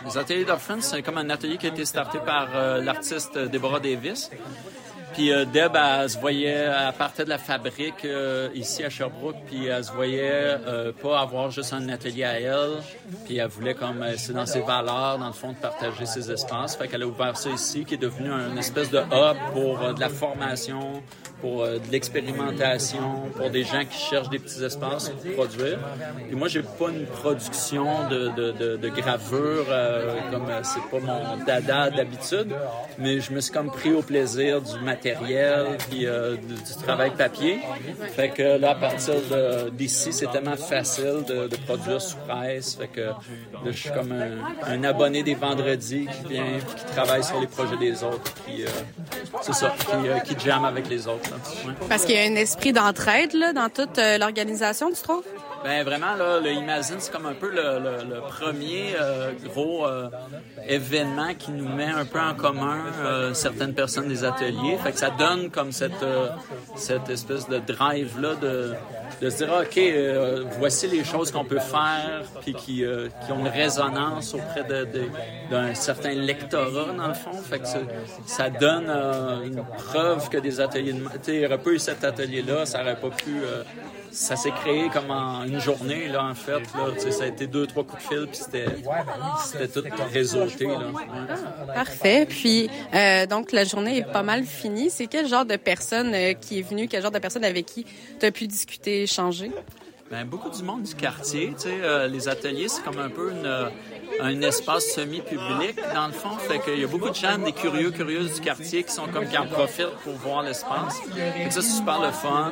[0.05, 3.79] Les ateliers d'Orphan, c'est comme un atelier qui a été starté par euh, l'artiste Deborah
[3.79, 4.29] Davis.
[5.13, 9.37] Puis euh, Deb, elle, se voyait, elle partait de la fabrique euh, ici à Sherbrooke,
[9.45, 10.57] puis elle se voyait
[11.01, 12.81] pas avoir juste un atelier à elle,
[13.25, 16.75] puis elle voulait comme, c'est dans ses valeurs, dans le fond, de partager ses espaces.
[16.75, 19.99] Fait qu'elle a ouvert ça ici, qui est devenu un espèce de hub pour de
[19.99, 21.03] la formation,
[21.43, 25.77] pour euh, de l'expérimentation, pour des gens qui cherchent des petits espaces pour produire.
[26.27, 31.43] Puis moi, j'ai pas une production de, de, gravure, euh, comme euh, c'est pas mon
[31.45, 32.55] dada d'habitude,
[32.97, 37.59] mais je me suis comme pris au plaisir du matériel puis euh, du, travail papier.
[38.15, 39.15] Fait que là, à partir
[39.73, 42.75] d'ici, c'est tellement facile de, produire sous presse.
[42.75, 43.09] Fait que
[43.65, 48.01] je suis comme un, abonné des vendredis qui vient qui travaille sur les projets des
[48.03, 48.33] autres.
[48.49, 48.67] Euh,
[49.41, 49.73] c'est ça,
[50.25, 51.32] qui, qui avec les autres.
[51.89, 55.23] Parce qu'il y a un esprit d'entraide là dans toute euh, l'organisation, tu trouves?
[55.63, 60.09] Ben vraiment là, le Imagine c'est comme un peu le, premier euh, gros euh,
[60.67, 64.77] événement qui nous met un peu en commun euh, certaines personnes des ateliers.
[64.83, 65.91] Fait que ça donne comme cette
[66.75, 69.79] cette espèce de drive là de se dire ah, ok
[70.59, 72.83] voici les choses qu'on peut faire puis qui
[73.25, 75.09] qui ont une résonance auprès de, de-
[75.49, 77.31] d'un certain lectorat dans le fond.
[77.49, 77.65] Fait que
[78.25, 78.89] ça, donne
[79.45, 82.65] une preuve que des ateliers de tu sais il aurait pas eu cet atelier là,
[82.65, 83.31] ça aurait pas pu
[84.13, 86.61] ça s'est créé comme en une journée, là, en fait.
[86.75, 87.11] Là.
[87.11, 90.67] Ça a été deux, trois coups de fil, puis c'était, tout réseauté.
[90.67, 90.91] Là.
[90.91, 91.73] Ouais.
[91.73, 92.27] Parfait.
[92.29, 94.89] Puis, euh, donc, la journée est pas mal finie.
[94.89, 97.85] C'est quel genre de personne euh, qui est venue, quel genre de personne avec qui
[98.19, 99.51] tu as pu discuter, échanger?
[100.11, 103.31] Ben, beaucoup du monde du quartier, tu sais, euh, les ateliers, c'est comme un peu
[103.31, 103.47] une,
[104.21, 106.37] un espace semi-public, dans le fond.
[106.37, 109.27] Fait qu'il y a beaucoup de gens, des curieux, curieuses du quartier qui sont comme
[109.27, 111.01] qui en profitent pour voir l'espace.
[111.49, 112.51] Ça, c'est super le fun.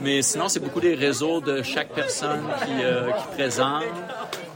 [0.00, 3.84] Mais sinon, c'est beaucoup des réseaux de chaque personne qui, euh, qui présente.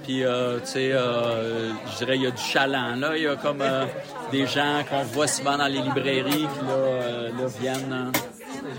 [0.05, 3.17] Puis, euh, tu sais, euh, je dirais, il y a du chaland, là.
[3.17, 3.87] Il y a comme euh,
[4.33, 7.93] des gens qu'on voit souvent dans les librairies qui, là, euh, là viennent...
[7.93, 8.32] euh,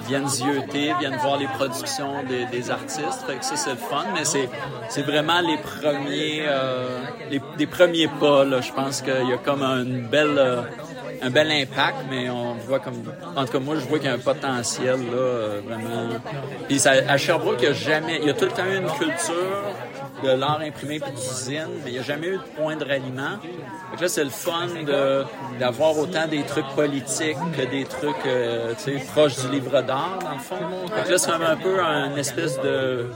[0.08, 3.26] viennent zioter, viennent voir les productions des, artistes.
[3.28, 8.46] Fait que ça, c'est le fun, mais c'est, vraiment les premiers, euh, les, premiers pas,
[8.46, 8.62] là.
[8.62, 10.62] Je pense qu'il y a comme une belle, euh,
[11.24, 13.02] un bel impact, mais on voit comme,
[13.36, 16.10] en tout cas, moi, je vois qu'il y a un potentiel, là, vraiment.
[16.68, 18.92] Puis à Sherbrooke, il y a jamais, il y a tout le temps eu une
[18.92, 19.64] culture
[20.24, 23.38] de l'art imprimé puis d'usine, mais il n'y a jamais eu de point de ralliement.
[23.96, 24.68] Que là, c'est le fun
[25.60, 30.20] d'avoir autant des trucs politiques que des trucs, euh, tu sais, proches du livre d'art,
[30.22, 30.56] dans le fond.
[31.06, 33.08] Que là, c'est un peu un espèce de,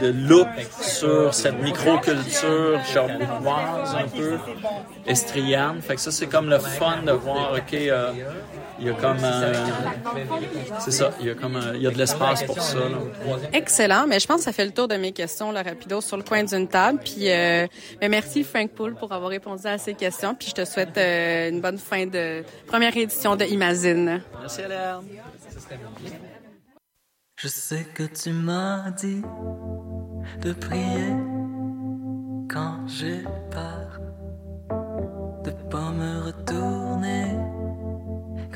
[0.00, 0.48] de look
[0.80, 4.38] sur cette microculture sherbrookoise, un peu
[5.06, 5.80] estrienne.
[5.82, 8.12] Fait que ça, c'est comme le fun de voir, OK, euh,
[8.78, 9.18] il y a comme...
[9.22, 9.54] euh,
[10.80, 11.56] c'est ça, il y a comme...
[11.56, 12.98] euh, il y a de l'espace pour ça, là.
[13.52, 16.16] Excellent, mais je pense que ça fait le tour de mes questions, là, rapido, sur
[16.16, 17.00] le coin d'une table.
[17.04, 17.66] Puis euh,
[18.00, 20.34] ben, merci Frank Poole pour avoir répondu à ces questions.
[20.34, 24.22] Puis je te souhaite euh, une bonne fin de première édition de Imagine.
[24.40, 25.00] Merci, Hélène.
[27.36, 29.22] Je sais que tu m'as dit
[30.40, 31.12] de prier
[32.50, 34.00] quand j'ai peur,
[35.44, 36.75] de pas me retourner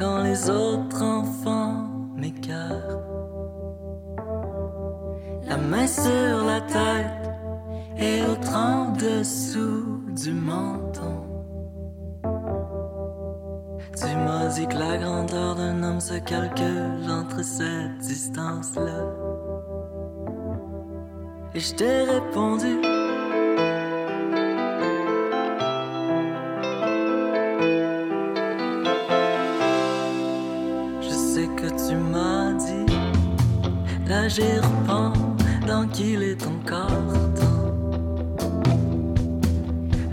[0.01, 1.85] quand les autres enfants
[2.17, 3.03] m'écœurent.
[5.47, 7.31] La main sur la tête
[7.99, 11.27] et l'autre en dessous du menton.
[13.97, 19.05] Tu m'as dit que la grandeur d'un homme se calcule entre cette distance-là.
[21.55, 23.00] Et je t'ai répondu.
[34.21, 37.71] D'agir pendant qu'il est encore temps.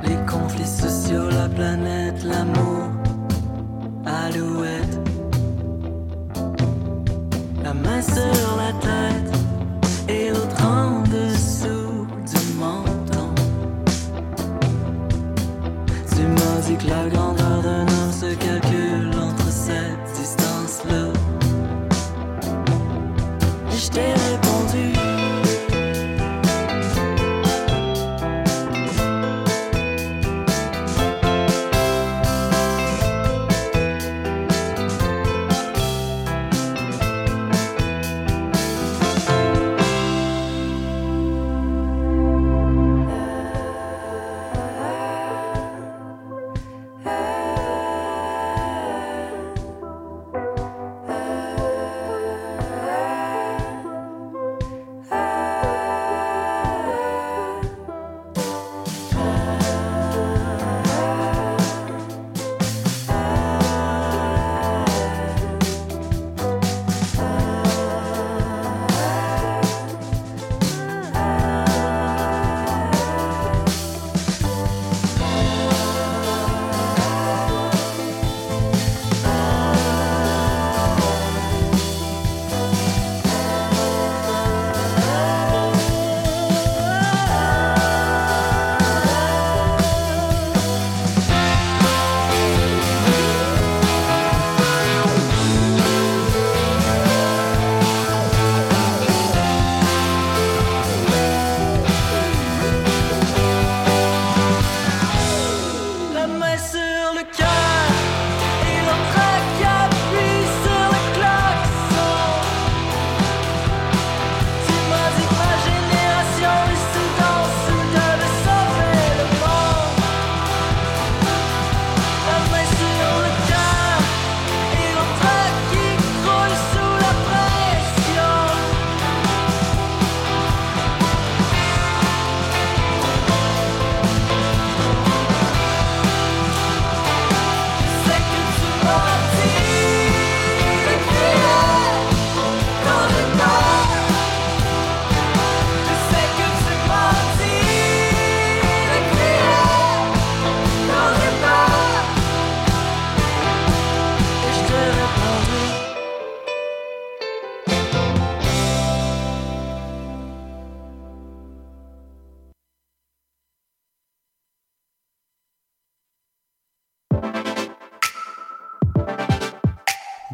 [0.03, 2.83] Les conflits sociaux, la planète, l'amour
[4.05, 4.95] alouette.
[7.63, 8.46] La main sur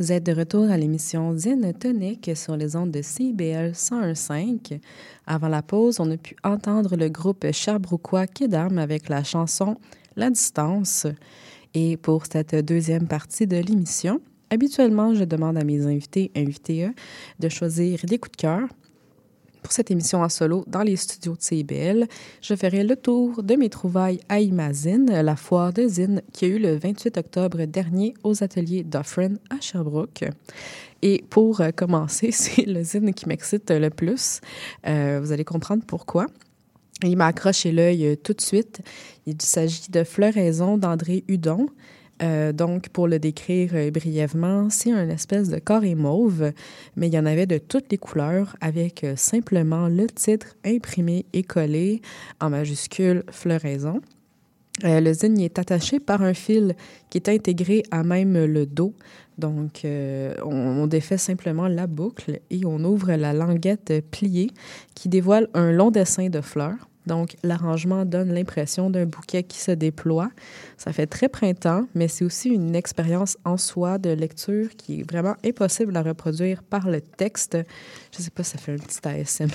[0.00, 4.80] Vous êtes de retour à l'émission Zine Tonique sur les ondes de CBL 101.5.
[5.26, 9.76] Avant la pause, on a pu entendre le groupe Sherbrookeois Kidam avec la chanson
[10.16, 11.06] La distance.
[11.74, 16.88] Et pour cette deuxième partie de l'émission, habituellement, je demande à mes invités invités
[17.38, 18.68] de choisir des coups de cœur
[19.62, 22.06] pour cette émission en solo dans les studios de CIBL,
[22.40, 26.48] je ferai le tour de mes trouvailles à Imazine, la foire de Zine qui a
[26.48, 30.24] eu le 28 octobre dernier aux ateliers d'Offren à Sherbrooke.
[31.02, 34.40] Et pour euh, commencer, c'est le Zine qui m'excite le plus.
[34.86, 36.26] Euh, vous allez comprendre pourquoi.
[37.02, 38.80] Il m'a accroché l'œil euh, tout de suite.
[39.26, 41.68] Il s'agit de Floraison d'André Hudon.
[42.22, 46.52] Euh, donc, pour le décrire euh, brièvement, c'est un espèce de carré mauve,
[46.96, 51.24] mais il y en avait de toutes les couleurs avec euh, simplement le titre imprimé
[51.32, 52.02] et collé
[52.40, 54.00] en majuscule floraison.
[54.82, 56.74] le y est attaché par un fil
[57.08, 58.94] qui est intégré à même le dos.
[59.38, 64.50] Donc, on, on, défait simplement la boucle et on ouvre la languette pliée
[64.94, 66.89] qui dévoile un long dessin de fleurs.
[67.10, 70.30] Donc, l'arrangement donne l'impression d'un bouquet qui se déploie.
[70.76, 75.10] Ça fait très printemps, mais c'est aussi une expérience en soi de lecture qui est
[75.10, 77.58] vraiment impossible à reproduire par le texte.
[78.12, 79.48] Je ne sais pas, ça fait un petit ASMR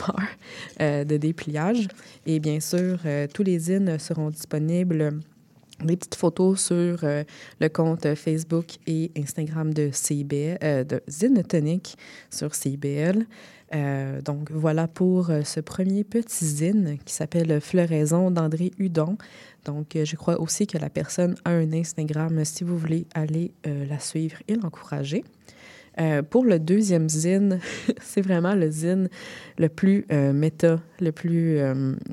[0.82, 1.88] euh, de dépliage.
[2.26, 5.22] Et bien sûr, euh, tous les zines seront disponibles
[5.84, 7.24] des petites photos sur euh,
[7.60, 11.98] le compte Facebook et Instagram de CIBL, euh, de Zine Tonic
[12.30, 13.26] sur CIBL.
[13.76, 19.18] Euh, donc voilà pour euh, ce premier petit zine qui s'appelle Floraison d'André Hudon.
[19.66, 23.52] Donc euh, je crois aussi que la personne a un Instagram si vous voulez aller
[23.66, 25.24] la suivre et l'encourager.
[26.30, 27.60] Pour le deuxième zine,
[28.02, 29.10] c'est vraiment le zine
[29.58, 31.58] le plus méta, le plus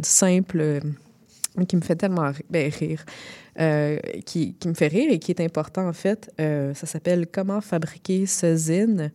[0.03, 0.81] simple,
[1.67, 3.05] qui me fait tellement ben, rire.
[4.25, 6.31] Qui, me fait rire et qui est important en fait.
[6.39, 9.11] Ça s'appelle Comment fabriquer ce zine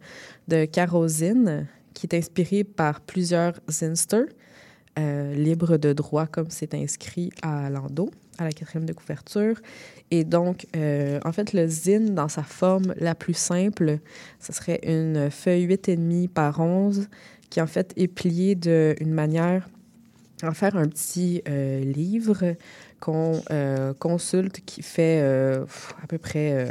[0.49, 4.27] de Carosine, qui est inspiré par plusieurs zinsters,
[4.99, 9.59] euh, libres de droit comme c'est inscrit à l'endos, à la quatrième de couverture.
[10.09, 13.99] Et donc, en fait, le zine, dans sa forme la plus simple,
[14.39, 17.09] ce serait une feuille 8,5 par 11
[17.49, 19.67] qui en fait est pliée d'une manière
[20.41, 22.55] à faire un petit livre
[22.99, 25.65] qu'on euh, consulte qui fait euh,
[26.03, 26.67] à peu près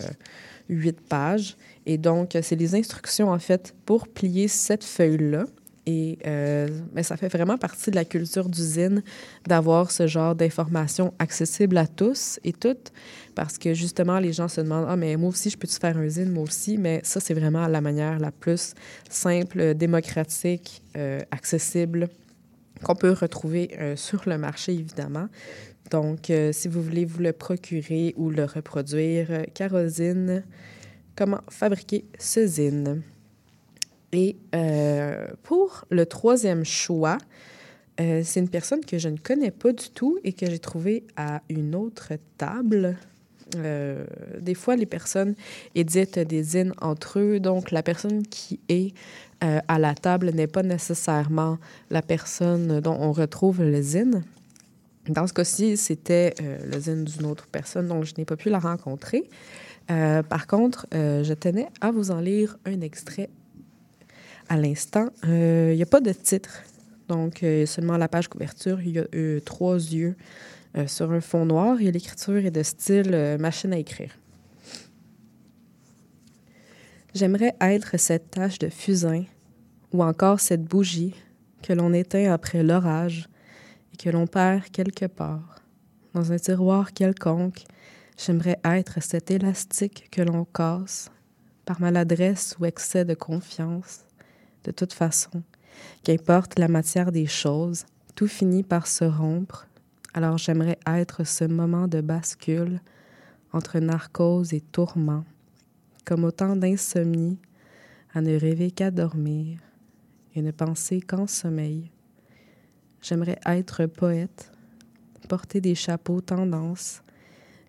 [0.68, 1.56] huit pages.
[1.86, 5.46] Et donc, c'est les instructions, en fait, pour plier cette feuille-là.
[5.88, 9.04] Et euh, mais ça fait vraiment partie de la culture d'usine
[9.46, 12.92] d'avoir ce genre d'informations accessibles à tous et toutes,
[13.36, 16.08] parce que justement, les gens se demandent Ah, mais moi aussi, je peux-tu faire un
[16.08, 16.76] zine, moi aussi?
[16.76, 18.74] Mais ça, c'est vraiment la manière la plus
[19.08, 22.08] simple, démocratique, euh, accessible
[22.82, 25.28] qu'on peut retrouver euh, sur le marché, évidemment.
[25.92, 30.42] Donc, si vous voulez vous le procurer ou le reproduire, Carosine,
[31.16, 33.02] comment fabriquer ce zine.
[34.12, 37.18] Et euh, pour le troisième choix,
[38.00, 41.04] euh, c'est une personne que je ne connais pas du tout et que j'ai trouvée
[41.16, 42.96] à une autre table.
[43.56, 44.04] Euh,
[44.40, 45.34] des fois, les personnes
[45.74, 48.94] éditent des zines entre eux, donc la personne qui est
[49.40, 51.58] à la table n'est pas nécessairement
[51.90, 54.24] la personne dont on retrouve le zine.
[55.08, 58.58] Dans ce cas-ci, c'était le zine d'une autre personne, donc je n'ai pas pu la
[58.58, 59.28] rencontrer.
[59.90, 63.30] Euh, par contre, euh, je tenais à vous en lire un extrait
[64.48, 65.08] à l'instant.
[65.24, 66.62] Il n'y a pas de titre,
[67.08, 68.80] donc seulement la page couverture.
[68.80, 70.14] Il y a trois yeux
[70.86, 74.12] sur un fond noir et l'écriture est de style machine à écrire.
[77.16, 79.24] J'aimerais être cette tache de fusain
[79.90, 81.14] ou encore cette bougie
[81.62, 83.28] que l'on éteint après l'orage
[83.92, 85.62] et que l'on perd quelque part.
[86.12, 87.64] Dans un tiroir quelconque,
[88.16, 91.10] j'aimerais être cet élastique que l'on casse
[91.64, 94.04] par maladresse ou excès de confiance.
[94.64, 95.42] De toute façon,
[96.02, 99.66] qu'importe la matière des choses, tout finit par se rompre.
[100.14, 102.80] Alors j'aimerais être ce moment de bascule
[103.52, 105.24] entre narcose et tourment,
[106.04, 107.38] comme autant d'insomnie
[108.14, 109.58] à ne rêver qu'à dormir
[110.34, 111.90] et ne penser qu'en sommeil.
[113.02, 114.50] J'aimerais être poète,
[115.28, 117.02] porter des chapeaux tendance,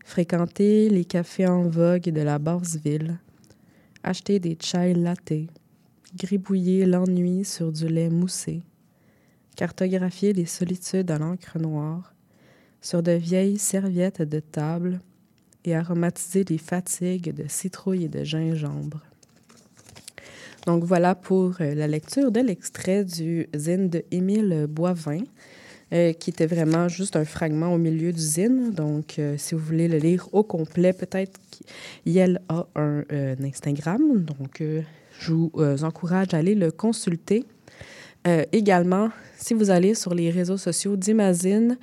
[0.08, 3.20] fréquenter les cafés en vogue de la basse ville,
[4.04, 5.34] acheter des chai latte,
[6.16, 8.62] gribouiller l'ennui sur du lait moussé,
[9.58, 12.16] cartographier les solitudes à l'encre noire,
[12.80, 15.02] sur de vieilles serviettes de table
[15.66, 19.02] et aromatiser les fatigues de citrouille et de gingembre.
[20.66, 25.24] Donc voilà pour la lecture de l'extrait du zine de Émile Boivin.
[25.94, 28.74] Euh, qui était vraiment juste un fragment au milieu du zine.
[28.74, 31.40] Donc, euh, si vous voulez le lire au complet, peut-être
[32.04, 34.02] qu'elle a un, euh, un Instagram.
[34.26, 34.62] Donc,
[35.18, 35.52] je vous
[35.84, 37.46] encourage à aller le consulter.
[38.52, 41.78] Également, si vous allez sur les réseaux sociaux d'Imazine,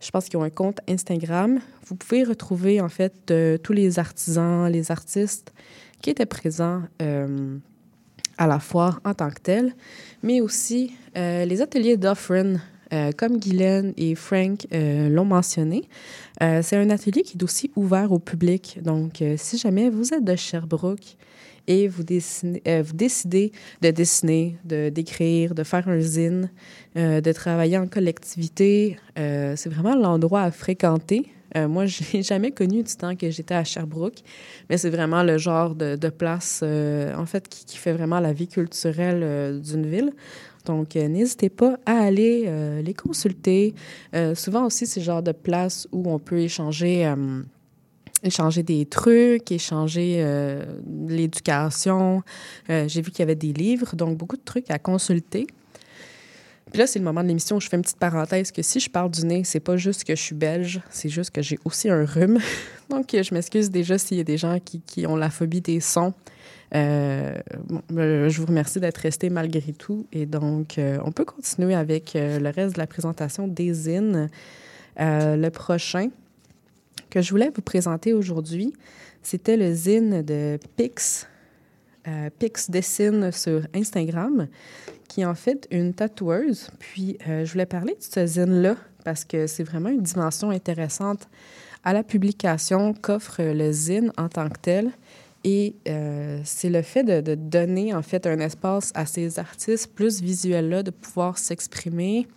[0.00, 1.58] je pense qu'ils ont un compte Instagram.
[1.86, 3.32] Vous pouvez retrouver en fait
[3.64, 5.52] tous les artisans, les artistes
[6.00, 9.74] qui étaient présents à la foire en tant que tels,
[10.22, 12.60] mais aussi les ateliers d'Offren,
[12.92, 15.84] euh, comme Guylaine et Frank euh, l'ont mentionné.
[16.42, 18.78] Euh, c'est un atelier qui est aussi ouvert au public.
[18.82, 21.16] Donc, si jamais vous êtes de Sherbrooke
[21.66, 26.50] et vous, décidez de dessiner, de d'écrire, de faire un zine,
[26.96, 31.26] de travailler en collectivité, c'est vraiment l'endroit à fréquenter.
[31.54, 34.20] Moi, je n'ai jamais connu du temps que j'étais à Sherbrooke,
[34.70, 39.60] mais c'est vraiment le genre de, place, en fait, qui, fait vraiment la vie culturelle
[39.60, 40.12] d'une ville.
[40.68, 43.74] Donc, n'hésitez pas à aller euh, les consulter.
[44.14, 47.40] Euh, souvent aussi, c'est le genre de place où on peut échanger, euh,
[48.22, 50.22] échanger des trucs, échanger
[51.06, 52.22] l'éducation.
[52.68, 55.46] J'ai vu qu'il y avait des livres, donc beaucoup de trucs à consulter.
[56.70, 58.78] Puis là, c'est le moment de l'émission où je fais une petite parenthèse que si
[58.78, 61.58] je parle du nez, c'est pas juste que je suis belge, c'est juste que j'ai
[61.64, 62.40] aussi un rhume.
[62.90, 65.80] Donc, je m'excuse déjà s'il y a des gens qui, qui ont la phobie des
[65.80, 66.12] sons.
[66.74, 67.34] Euh,
[67.92, 70.06] euh, je vous remercie d'être resté malgré tout.
[70.12, 73.88] Et donc, euh, on peut continuer avec le reste de la présentation des.
[73.88, 76.08] Euh, le prochain
[77.10, 78.74] que je voulais vous présenter aujourd'hui,
[79.22, 81.26] c'était le zine de Pix.
[82.38, 84.48] Pix dessine sur Instagram,
[85.08, 86.70] qui est en fait une tatoueuse.
[86.78, 91.28] Puis, je voulais parler de ce zine-là parce que c'est vraiment une dimension intéressante
[91.84, 94.90] à la publication qu'offre le zine en tant que tel.
[95.50, 100.20] Et euh, c'est le fait de, donner en fait un espace à ces artistes plus
[100.20, 102.28] visuels-là, de pouvoir s'exprimer.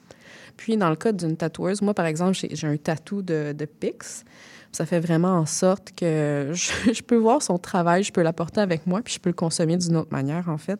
[0.55, 4.23] Puis dans le cas d'une tatoueuse, moi par exemple, j'ai un tatou de, Pix.
[4.71, 8.87] Ça fait vraiment en sorte que je, peux voir son travail, je peux l'apporter avec
[8.87, 10.79] moi, puis je peux le consommer d'une autre manière en fait.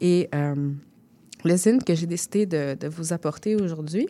[0.00, 0.54] Et euh,
[1.44, 4.06] le zine que j'ai décidé de, de vous apporter aujourd'hui,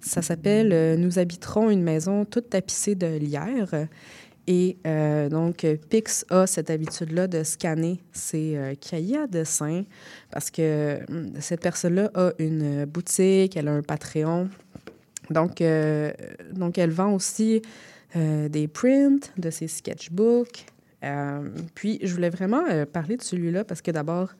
[0.00, 3.86] ça s'appelle euh, Nous habiterons une maison toute tapissée de lierre.
[4.46, 9.84] Et euh, donc, Pix a cette habitude-là de scanner ses euh, cahiers à dessin
[10.30, 14.48] parce que hum, cette personne-là a une boutique, elle a un Patreon.
[15.30, 16.12] Donc, euh,
[16.52, 17.62] donc elle vend aussi
[18.16, 20.66] des prints de ses sketchbooks.
[21.76, 24.30] Puis, je voulais vraiment parler de celui-là parce que d'abord,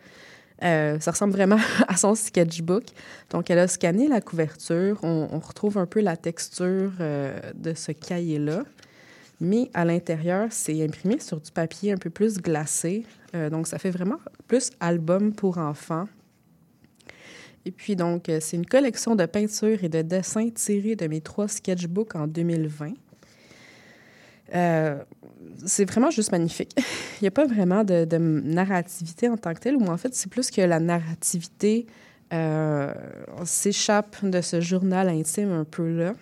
[0.61, 2.87] ça ressemble vraiment à son sketchbook.
[3.31, 4.99] Donc, elle a scanné la couverture.
[5.05, 8.65] On, retrouve un peu la texture de ce cahier-là.
[9.41, 13.05] Mais à l'intérieur, c'est imprimé sur du papier un peu plus glacé.
[13.35, 16.07] Euh, donc, ça fait vraiment plus album pour enfants.
[17.65, 21.21] Et puis, donc, euh, c'est une collection de peintures et de dessins tirés de mes
[21.21, 22.93] trois sketchbooks en 2020.
[24.55, 24.99] Euh,
[25.67, 26.75] c'est vraiment juste magnifique.
[27.21, 30.31] Il n'y a pas vraiment de, narrativité en tant que telle, ou en fait, c'est
[30.31, 31.87] plus que la narrativité
[32.33, 32.93] euh,
[33.45, 36.15] s'échappe de ce journal intime un peu là.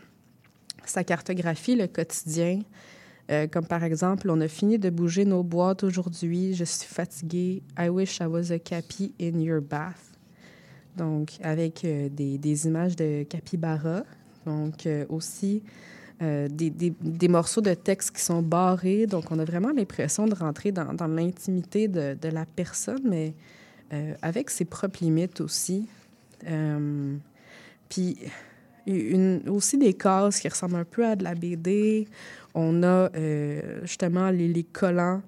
[0.85, 2.61] Ça cartographie le quotidien,
[3.31, 7.63] euh, comme par exemple, on a fini de bouger nos boîtes aujourd'hui, je suis fatiguée,
[7.79, 9.97] I wish I was a capi in your bath.
[10.97, 14.03] Donc, avec euh, des, images de capybara.
[14.47, 15.63] Donc, euh, aussi
[16.21, 19.07] des, des- morceaux de texte qui sont barrés.
[19.07, 23.35] Donc, on a vraiment l'impression de rentrer dans, l'intimité de, de la personne, mais
[24.21, 25.87] avec ses propres limites aussi.
[27.89, 28.19] Puis,
[29.49, 32.07] aussi des cases qui ressemblent un peu à de la BD.
[32.55, 35.23] On a euh, justement les, collants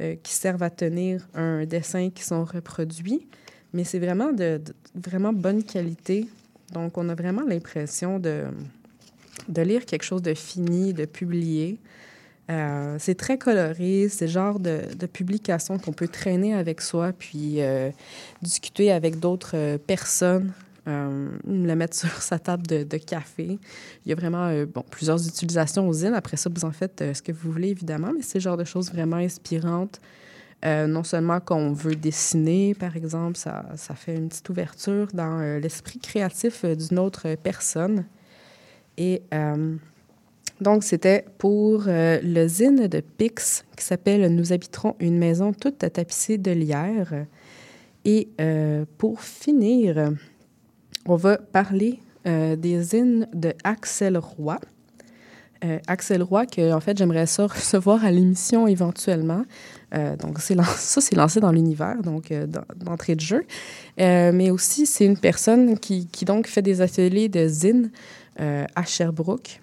[0.00, 3.26] euh, qui servent à tenir un dessin qui sont reproduits,
[3.72, 6.28] mais c'est vraiment de, de vraiment bonne qualité.
[6.72, 8.44] Donc, on a vraiment l'impression de,
[9.48, 11.78] de lire quelque chose de fini, de publié.
[12.50, 17.60] Euh, c'est très coloré, c'est le genre de, publication qu'on peut traîner avec soi, puis
[18.42, 20.52] discuter avec d'autres personnes,
[20.86, 23.58] euh, le mettre sur sa table de, café.
[24.04, 26.14] Il y a vraiment euh, bon, plusieurs utilisations aux îles.
[26.14, 28.56] Après ça, vous en faites euh, ce que vous voulez, évidemment, mais c'est le genre
[28.56, 30.00] de choses vraiment inspirantes.
[30.64, 35.38] Euh, non seulement qu'on veut dessiner, par exemple, ça, ça fait une petite ouverture dans
[35.60, 38.06] l'esprit créatif d'une autre personne.
[38.96, 39.20] Et
[40.62, 46.38] donc, c'était pour le zine de Pix qui s'appelle Nous habiterons une maison toute tapissée
[46.38, 47.26] de lierre.
[48.06, 48.28] Et
[48.96, 50.14] pour finir,
[51.06, 54.58] on va parler euh, des zines de Axel Roy.
[55.64, 59.44] euh, Axel Roy, que en fait j'aimerais ça recevoir à l'émission éventuellement.
[59.94, 62.32] Euh, donc ça, c'est lancé dans l'univers, donc
[62.76, 63.44] d'entrée de jeu.
[63.98, 66.08] Mais aussi, c'est une personne qui,
[66.46, 67.90] fait des ateliers de zine
[68.40, 69.60] euh, à Sherbrooke.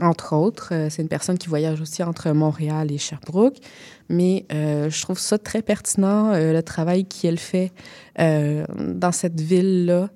[0.00, 3.58] Entre autres, Euh, c'est une personne qui voyage aussi entre Montréal et Sherbrooke.
[4.08, 7.72] Mais euh, je trouve ça très pertinent, euh, le travail qu'elle fait
[8.18, 10.10] dans cette ville-là,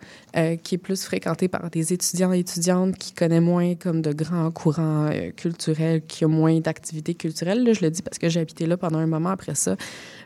[0.62, 4.51] qui est plus fréquentée par des étudiants et étudiantes qui connaissent moins comme de grands
[4.51, 7.66] courants culturels, qui ont moins d'activités culturelles.
[7.72, 9.76] Je le dis parce que j'ai habité là pendant un moment après ça.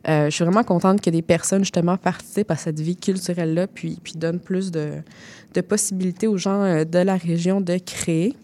[0.05, 4.15] Je suis vraiment contente que des personnes, justement, participent à cette vie culturelle-là, puis, puis
[4.17, 4.95] donnent plus de,
[5.55, 8.35] de possibilités aux gens de la région de créer.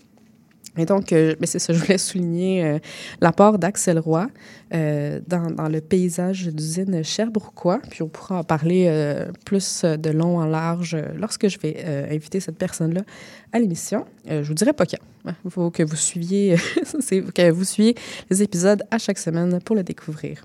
[0.76, 2.78] Et donc, euh, c'est ça, je voulais souligner euh,
[3.20, 4.28] l'apport d'Axel Roy
[4.74, 7.80] euh, dans, le paysage d'usine Sherbrookeois.
[7.90, 8.88] Puis on pourra en parler
[9.44, 13.02] plus de long en large lorsque je vais inviter cette personne-là
[13.52, 14.04] à l'émission.
[14.28, 15.32] Je vous dirai pas quand.
[15.44, 16.56] Il faut que vous suiviez,
[17.34, 17.64] que vous
[18.30, 20.44] les épisodes à chaque semaine pour le découvrir.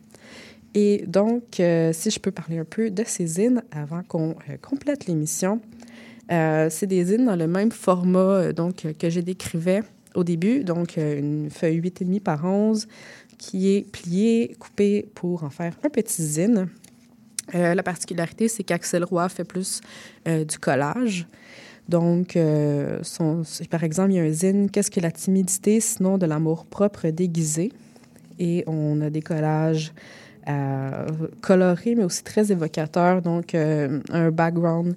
[0.75, 5.59] Et donc, si je peux parler un peu de ces zines avant qu'on complète l'émission.
[6.30, 9.82] C'est des zines dans le même format donc, que j'ai décrivais
[10.16, 12.88] au début, donc euh, une feuille 8,5 par 11
[13.38, 16.68] qui est pliée, coupée pour en faire un petit zine.
[17.55, 19.82] Euh, la particularité, c'est qu'Axel Roy fait plus
[20.28, 21.26] euh, du collage.
[21.88, 22.38] Donc,
[23.72, 27.07] par exemple, il y a un zine Qu'est-ce que la timidité, sinon de l'amour propre
[27.07, 27.72] déguisé?
[28.38, 29.91] Et on a des collages
[31.41, 33.24] colorés, mais aussi très évocateurs.
[33.24, 34.95] Donc, un background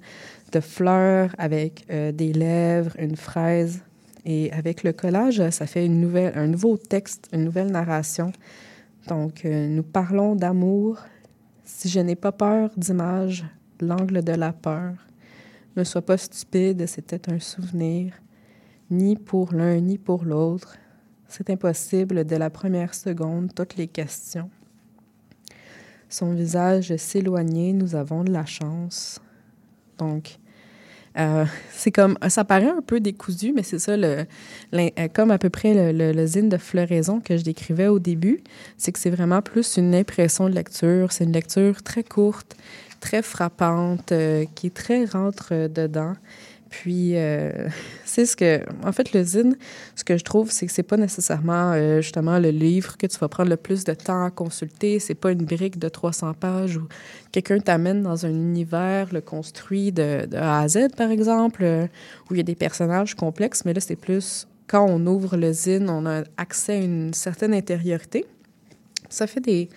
[0.51, 3.81] de fleurs avec des lèvres, une fraise.
[4.25, 8.31] Et avec le collage, ça fait un nouveau texte, une nouvelle narration.
[9.07, 10.99] Donc, euh, nous parlons d'amour.
[11.65, 13.45] Si je n'ai pas peur d'image,
[13.81, 14.93] l'angle de la peur.
[15.75, 18.13] Ne sois pas stupide, c'était un souvenir.
[18.89, 20.77] Ni pour l'un, ni pour l'autre.
[21.27, 24.49] C'est impossible dès la première seconde, toutes les questions.
[26.07, 29.19] Son visage s'éloignait, nous avons de la chance.
[29.97, 30.37] Donc,
[31.17, 34.25] euh, c'est comme, ça paraît un peu décousu, mais c'est ça, le,
[34.73, 38.41] euh, comme à peu près le, zine de floraison que je décrivais au début,
[38.77, 41.11] c'est que c'est vraiment plus une impression de lecture.
[41.11, 42.55] C'est une lecture très courte,
[42.99, 46.13] très frappante, euh, qui est très rentre dedans.
[46.73, 47.51] Puis, euh,
[48.05, 49.57] c'est ce que, en fait, le zine,
[49.95, 53.17] ce que je trouve, c'est que c'est pas nécessairement euh, justement le livre que tu
[53.19, 54.97] vas prendre le plus de temps à consulter.
[54.97, 56.87] C'est pas une brique de 300 pages où
[57.31, 61.85] quelqu'un t'amène dans un univers, le construit de, A à Z, par exemple, euh,
[62.29, 63.65] où il y a des personnages complexes.
[63.65, 67.53] Mais là, c'est plus quand on ouvre le zine, on a accès à une certaine
[67.53, 68.25] intériorité.
[69.09, 69.69] Ça fait des,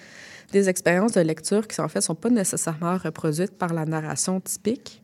[0.52, 5.02] des expériences de lecture qui, en fait, sont pas nécessairement reproduites par la narration typique.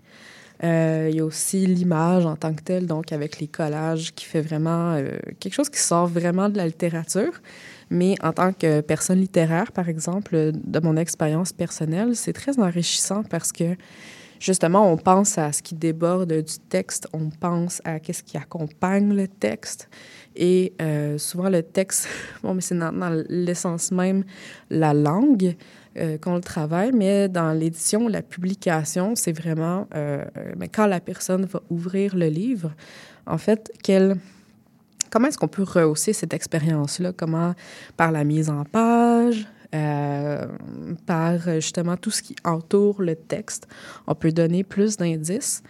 [0.64, 4.24] Euh, il y a aussi l'image en tant que telle, donc avec les collages, qui
[4.24, 7.32] fait vraiment euh, quelque chose qui sort vraiment de la littérature.
[7.90, 13.22] Mais en tant que personne littéraire, par exemple, de mon expérience personnelle, c'est très enrichissant
[13.24, 13.76] parce que
[14.38, 19.14] justement, on pense à ce qui déborde du texte, on pense à qu'est-ce qui accompagne
[19.14, 19.88] le texte.
[20.36, 22.08] Et euh, souvent, le texte,
[22.42, 24.24] bon, mais c'est dans l'essence même
[24.70, 25.54] la langue
[25.96, 30.86] euh, qu'on le travaille, mais dans l'édition, la publication, c'est vraiment euh, euh, mais quand
[30.86, 32.72] la personne va ouvrir le livre,
[33.26, 34.16] en fait, quelle
[35.10, 37.12] comment est-ce qu'on peut rehausser cette expérience-là?
[37.12, 37.54] Comment?
[37.96, 40.46] Par la mise en page, euh,
[41.06, 43.68] par justement tout ce qui entoure le texte.
[44.06, 45.62] On peut donner plus d'indices.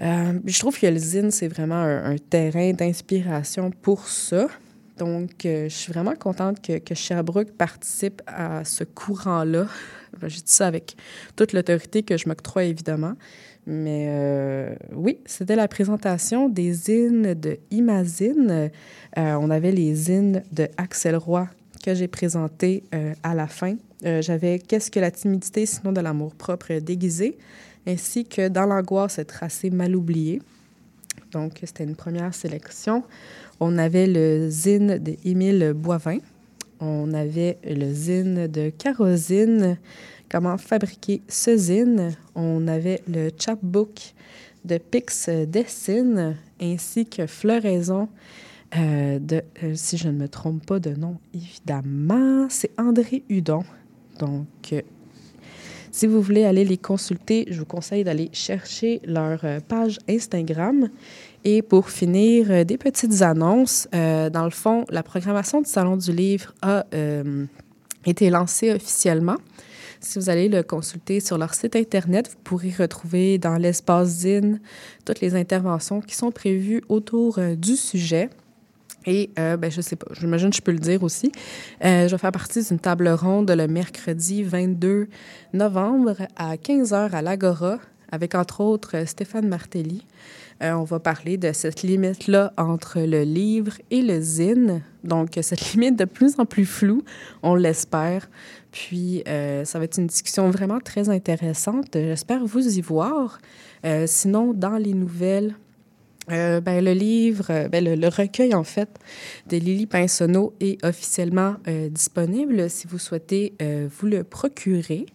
[0.00, 4.48] Je trouve que le zine, c'est vraiment un terrain d'inspiration pour ça.
[5.00, 9.66] Donc, euh, je suis vraiment contente que, Sherbrooke participe à ce courant-là.
[10.20, 10.96] Ben, Je dis ça avec
[11.36, 13.14] toute l'autorité que je m'octroie, évidemment.
[13.66, 18.70] Mais euh, oui, c'était la présentation des zines de Imazine.
[19.16, 21.48] Euh, on avait les zines de Axel Roy
[21.84, 23.76] que j'ai présentés euh, à la fin.
[24.02, 27.36] J'avais Qu'est-ce que la timidité, sinon de l'amour propre déguisé,
[27.86, 30.40] ainsi que Dans l'angoisse, assez mal oublié.
[31.32, 33.04] Donc, c'était une première sélection.
[33.60, 36.18] On avait le zine d'Émile Boivin.
[36.80, 39.76] On avait le zine de Carosine,
[40.30, 42.16] Comment fabriquer ce zine?
[42.36, 44.14] On avait le chapbook
[44.64, 48.08] de Pix Dessine, ainsi que Floraison
[48.76, 53.64] euh, de, euh, si je ne me trompe pas de nom, évidemment, c'est André Hudon.
[54.20, 54.82] Donc, euh,
[55.90, 60.90] si vous voulez aller les consulter, je vous conseille d'aller chercher leur page Instagram.
[61.44, 63.88] Et pour finir, euh, des petites annonces.
[63.94, 67.46] Euh, dans le fond, la programmation du Salon du Livre a euh,
[68.04, 69.36] été lancée officiellement.
[70.00, 74.58] Si vous allez le consulter sur leur site Internet, vous pourrez retrouver dans l'espace ZIN
[75.04, 78.30] toutes les interventions qui sont prévues autour du sujet.
[79.06, 81.32] Et euh, ben, je sais pas, j'imagine que je peux le dire aussi.
[81.82, 85.08] Je vais faire partie d'une table ronde le mercredi 22
[85.52, 87.78] novembre à 15h à l'Agora
[88.12, 90.04] avec entre autres Stéphane Martelly.
[90.62, 94.82] Euh, on va parler de cette limite-là entre le livre et le zine.
[95.04, 97.02] Donc, cette limite de plus en plus floue,
[97.42, 98.28] on l'espère.
[98.70, 101.88] Puis, euh, ça va être une discussion vraiment très intéressante.
[101.94, 103.38] J'espère vous y voir.
[103.86, 105.54] Euh, sinon, dans les nouvelles,
[106.28, 108.88] ben, le livre, ben, le, recueil en fait
[109.48, 111.56] de Lily Pinsonneau est officiellement
[111.90, 115.06] disponible si vous souhaitez vous le procurer.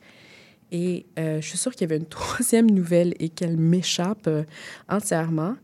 [0.71, 4.43] Et euh, je suis sûre qu'il y avait une troisième nouvelle et qu'elle m'échappe euh,
[4.89, 5.55] entièrement.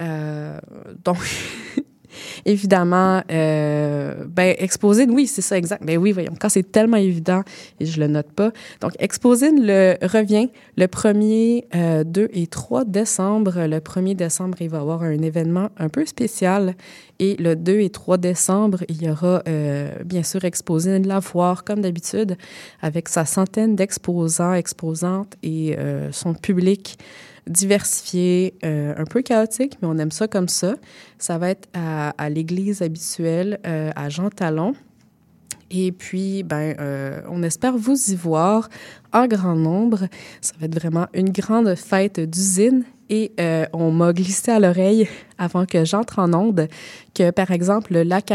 [0.00, 0.58] Euh,
[1.04, 1.18] donc,
[2.44, 5.84] évidemment, ben, Exposine, oui, c'est ça, exact.
[5.84, 7.42] Ben oui, voyons, quand c'est tellement évident
[7.80, 8.52] et je le note pas.
[8.80, 9.58] Donc, Exposine
[10.02, 13.66] revient le 1er, euh, 2 et 3 décembre.
[13.66, 16.74] Le 1er décembre, il va y avoir un événement un peu spécial.
[17.20, 21.64] Et le 2 et 3 décembre, il y aura euh, bien sûr Exposine la foire,
[21.64, 22.36] comme d'habitude,
[22.80, 26.96] avec sa centaine d'exposants, exposantes et euh, son public
[27.48, 30.76] diversifié, euh, un peu chaotique, mais on aime ça comme ça.
[31.18, 34.74] Ça va être à, l'église habituelle, à Jean Talon.
[35.70, 36.76] Et puis, ben,
[37.28, 38.68] on espère vous y voir
[39.12, 40.08] en grand nombre.
[40.40, 42.84] Ça va être vraiment une grande fête d'usine.
[43.10, 46.68] Et euh, on m'a glissé à l'oreille avant que j'entre en onde
[47.14, 48.32] que, par exemple, le lac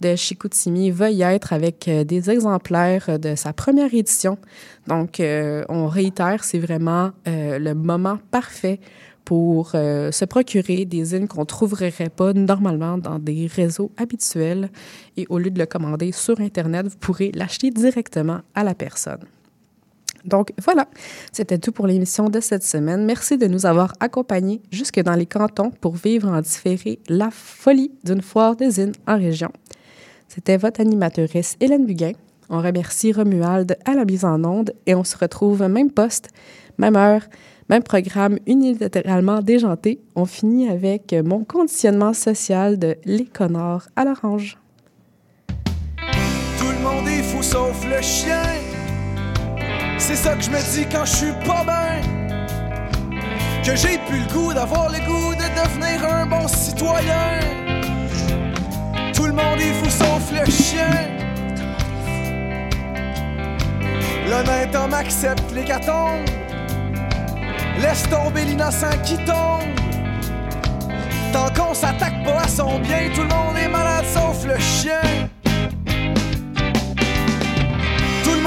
[0.00, 4.38] de Chicoutimi y être avec euh, des exemplaires de sa première édition.
[4.86, 8.78] Donc, euh, on réitère, c'est vraiment euh, le moment parfait
[9.24, 14.70] pour euh, se procurer des zines qu'on trouverait pas normalement dans des réseaux habituels.
[15.16, 19.24] Et au lieu de le commander sur Internet, vous pourrez l'acheter directement à la personne.
[20.26, 20.88] Donc voilà,
[21.32, 23.04] c'était tout pour l'émission de cette semaine.
[23.04, 27.92] Merci de nous avoir accompagnés jusque dans les cantons pour vivre en différé la folie
[28.04, 29.50] d'une foire de zines en région.
[30.28, 32.12] C'était votre animatrice Hélène Buguin.
[32.48, 36.28] On remercie Romuald à la mise en onde et on se retrouve même poste,
[36.78, 37.22] même heure,
[37.68, 40.00] même programme unilatéralement déjanté.
[40.14, 44.58] On finit avec mon conditionnement social de Les Connors à l'orange.
[46.58, 48.75] Tout le monde est fou sauf le chien.
[49.98, 52.00] C'est ça que je me dis quand je suis pas bien.
[53.64, 57.40] Que j'ai plus le goût d'avoir le goût de devenir un bon citoyen.
[59.12, 60.90] Tout le monde est fou sauf le chien.
[64.28, 66.24] L'honnête homme accepte l'hécatombe.
[67.80, 69.74] Laisse tomber l'innocent qui tombe.
[71.32, 75.28] Tant qu'on s'attaque pas à son bien, tout le monde est malade sauf le chien.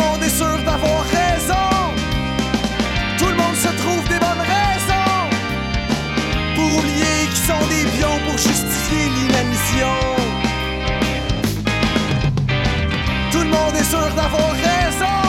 [0.01, 1.69] Monde est sûr d'avoir raison.
[3.17, 5.21] Tout le monde se trouve des bonnes raisons
[6.55, 9.95] pour oublier qu'ils sont des pions pour justifier l'inadmission.
[13.31, 15.19] Tout le monde est sûr d'avoir raison.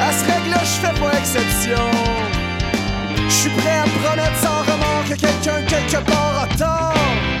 [0.00, 1.86] À ce règle-là, je fais pas exception.
[3.28, 7.31] Je suis prêt à me promettre sans remords que quelqu'un quelque part a tort.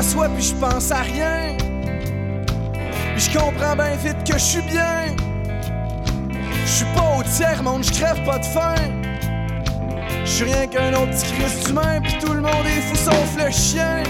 [0.00, 1.56] Puis je pense à rien.
[3.16, 5.16] Je comprends bien vite que je suis bien.
[6.64, 8.74] Je suis pas au tiers monde, je crève pas de faim.
[10.24, 13.44] Je suis rien qu'un autre petit Christ humain, puis tout le monde est fou sauf
[13.44, 14.02] le chien.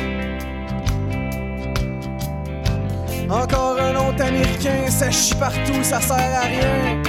[3.31, 7.03] Encore un autre américain, ça chie partout, ça sert à rien.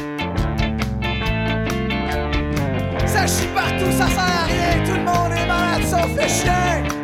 [3.05, 6.98] Ça chie partout, ça sert à rien, tout le monde est malade sauf le chien.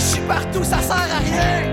[0.00, 1.69] Ça chie partout, ça sert à rien.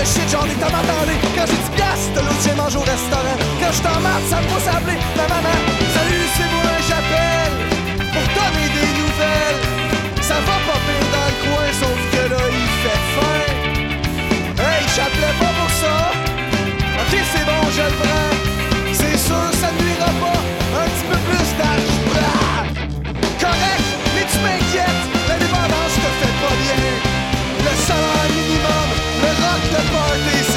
[0.00, 1.20] Encore des tomates en lait.
[1.36, 3.36] Quand j'ai 10 piastres, de l'autre, j'ai au restaurant.
[3.60, 5.56] Quand je t'en marre, ça me pousse à appeler ma maman.
[5.94, 7.52] Salut, c'est moi, j'appelle
[8.12, 9.60] pour donner des nouvelles.
[10.22, 13.44] Ça va pas pire dans le coin, sauf que là, il fait faim.
[14.64, 15.94] Hey, j'appelais pas pour ça.
[17.00, 18.32] Ok, c'est bon, je le prends.
[18.92, 20.40] C'est sûr, ça nuira pas.
[20.80, 22.00] Un petit peu plus d'argent.
[23.40, 25.19] Correct, mais tu m'inquiètes.
[29.82, 30.49] Le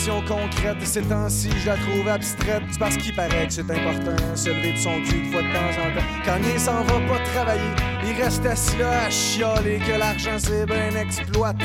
[0.00, 2.62] d'action concrète, ces temps-ci, je la trouve abstraite.
[2.70, 5.52] C'est parce qu'il paraît que c'est important, se lever de son cul de fois de
[5.52, 6.06] temps en temps.
[6.24, 7.60] Quand il s'en va pas travailler,
[8.04, 11.64] il reste assis là à chialer que l'argent c'est bien exploitant.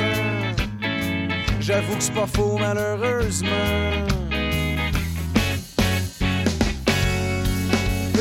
[1.60, 3.50] J'avoue que c'est pas faux, malheureusement.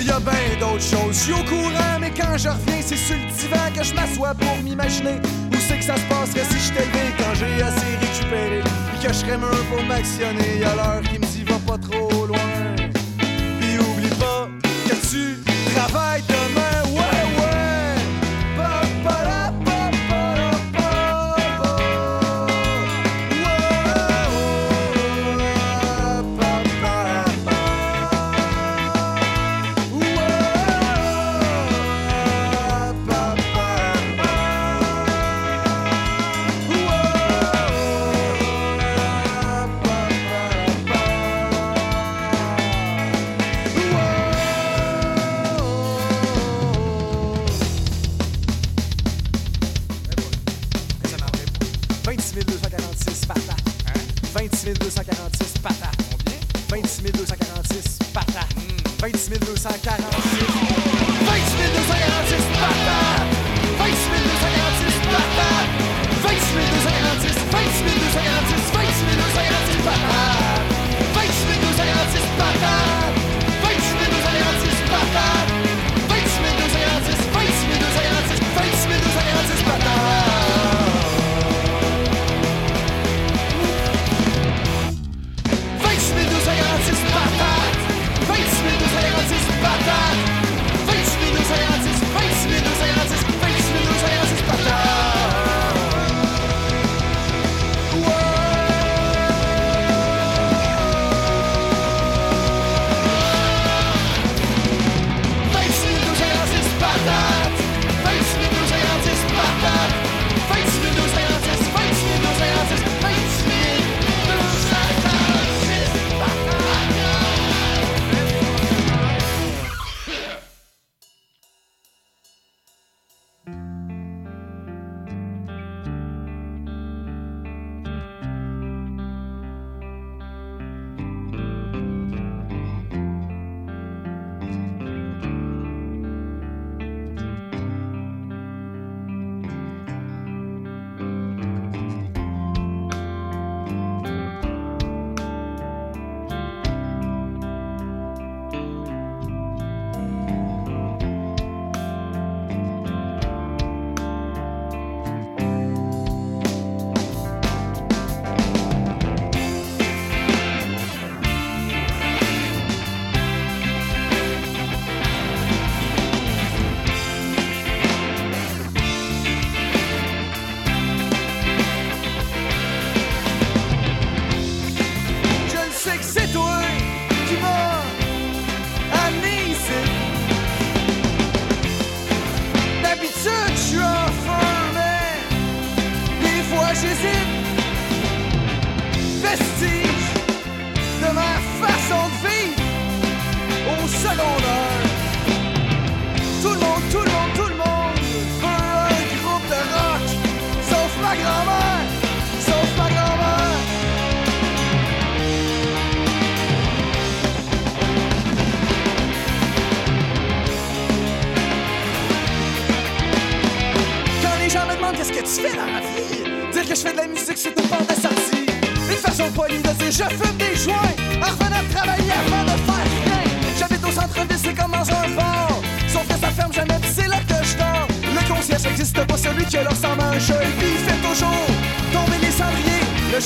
[0.01, 3.17] Y a bien d'autres choses, je suis au courant, mais quand je reviens, c'est sur
[3.17, 5.17] le divan que je m'assois pour m'imaginer
[5.51, 8.84] où c'est que ça se passerait si je t'élevais quand j'ai assez récupéré.
[9.05, 10.65] Que je serais mûr pour m'actionner.
[10.65, 12.14] À l'heure qui me dit va pas trop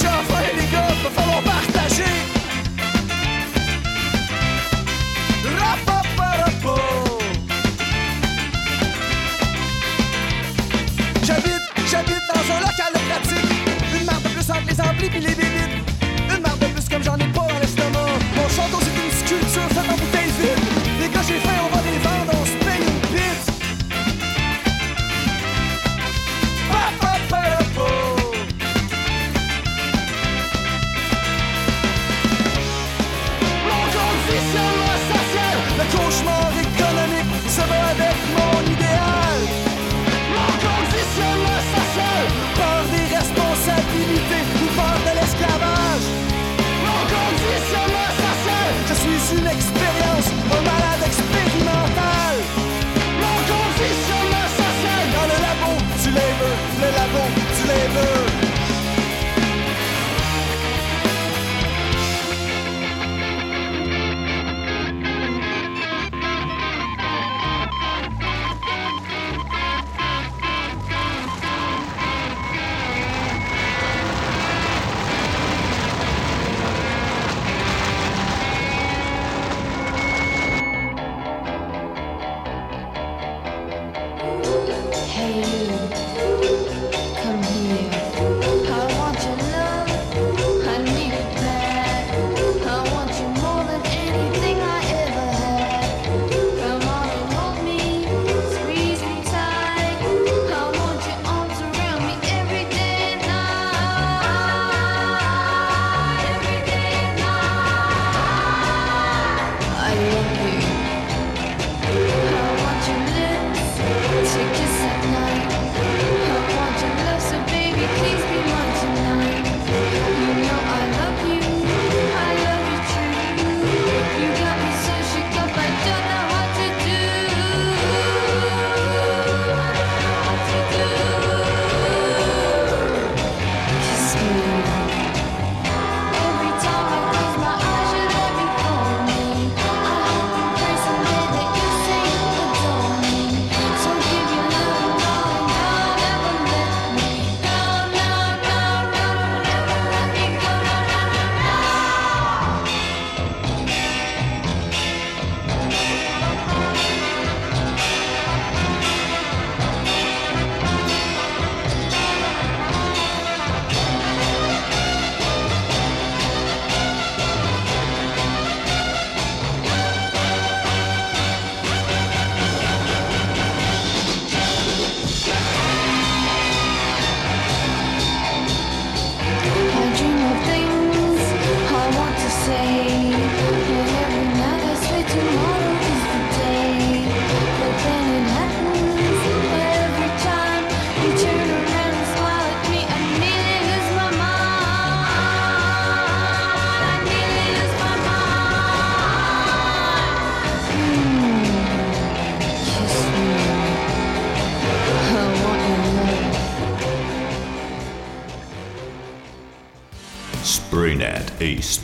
[0.02, 0.37] your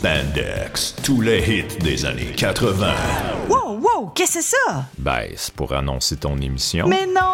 [0.05, 2.93] Spandex, tous les hits des années 80.
[3.49, 4.85] Wow, wow, qu'est-ce que c'est ça?
[4.99, 6.87] Ben, c'est pour annoncer ton émission.
[6.87, 7.34] Mais non!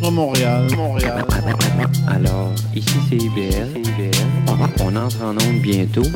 [0.00, 1.24] Montréal, Montréal.
[2.06, 3.82] Alors, ici c'est IBL.
[4.80, 6.04] On entre en onde bientôt.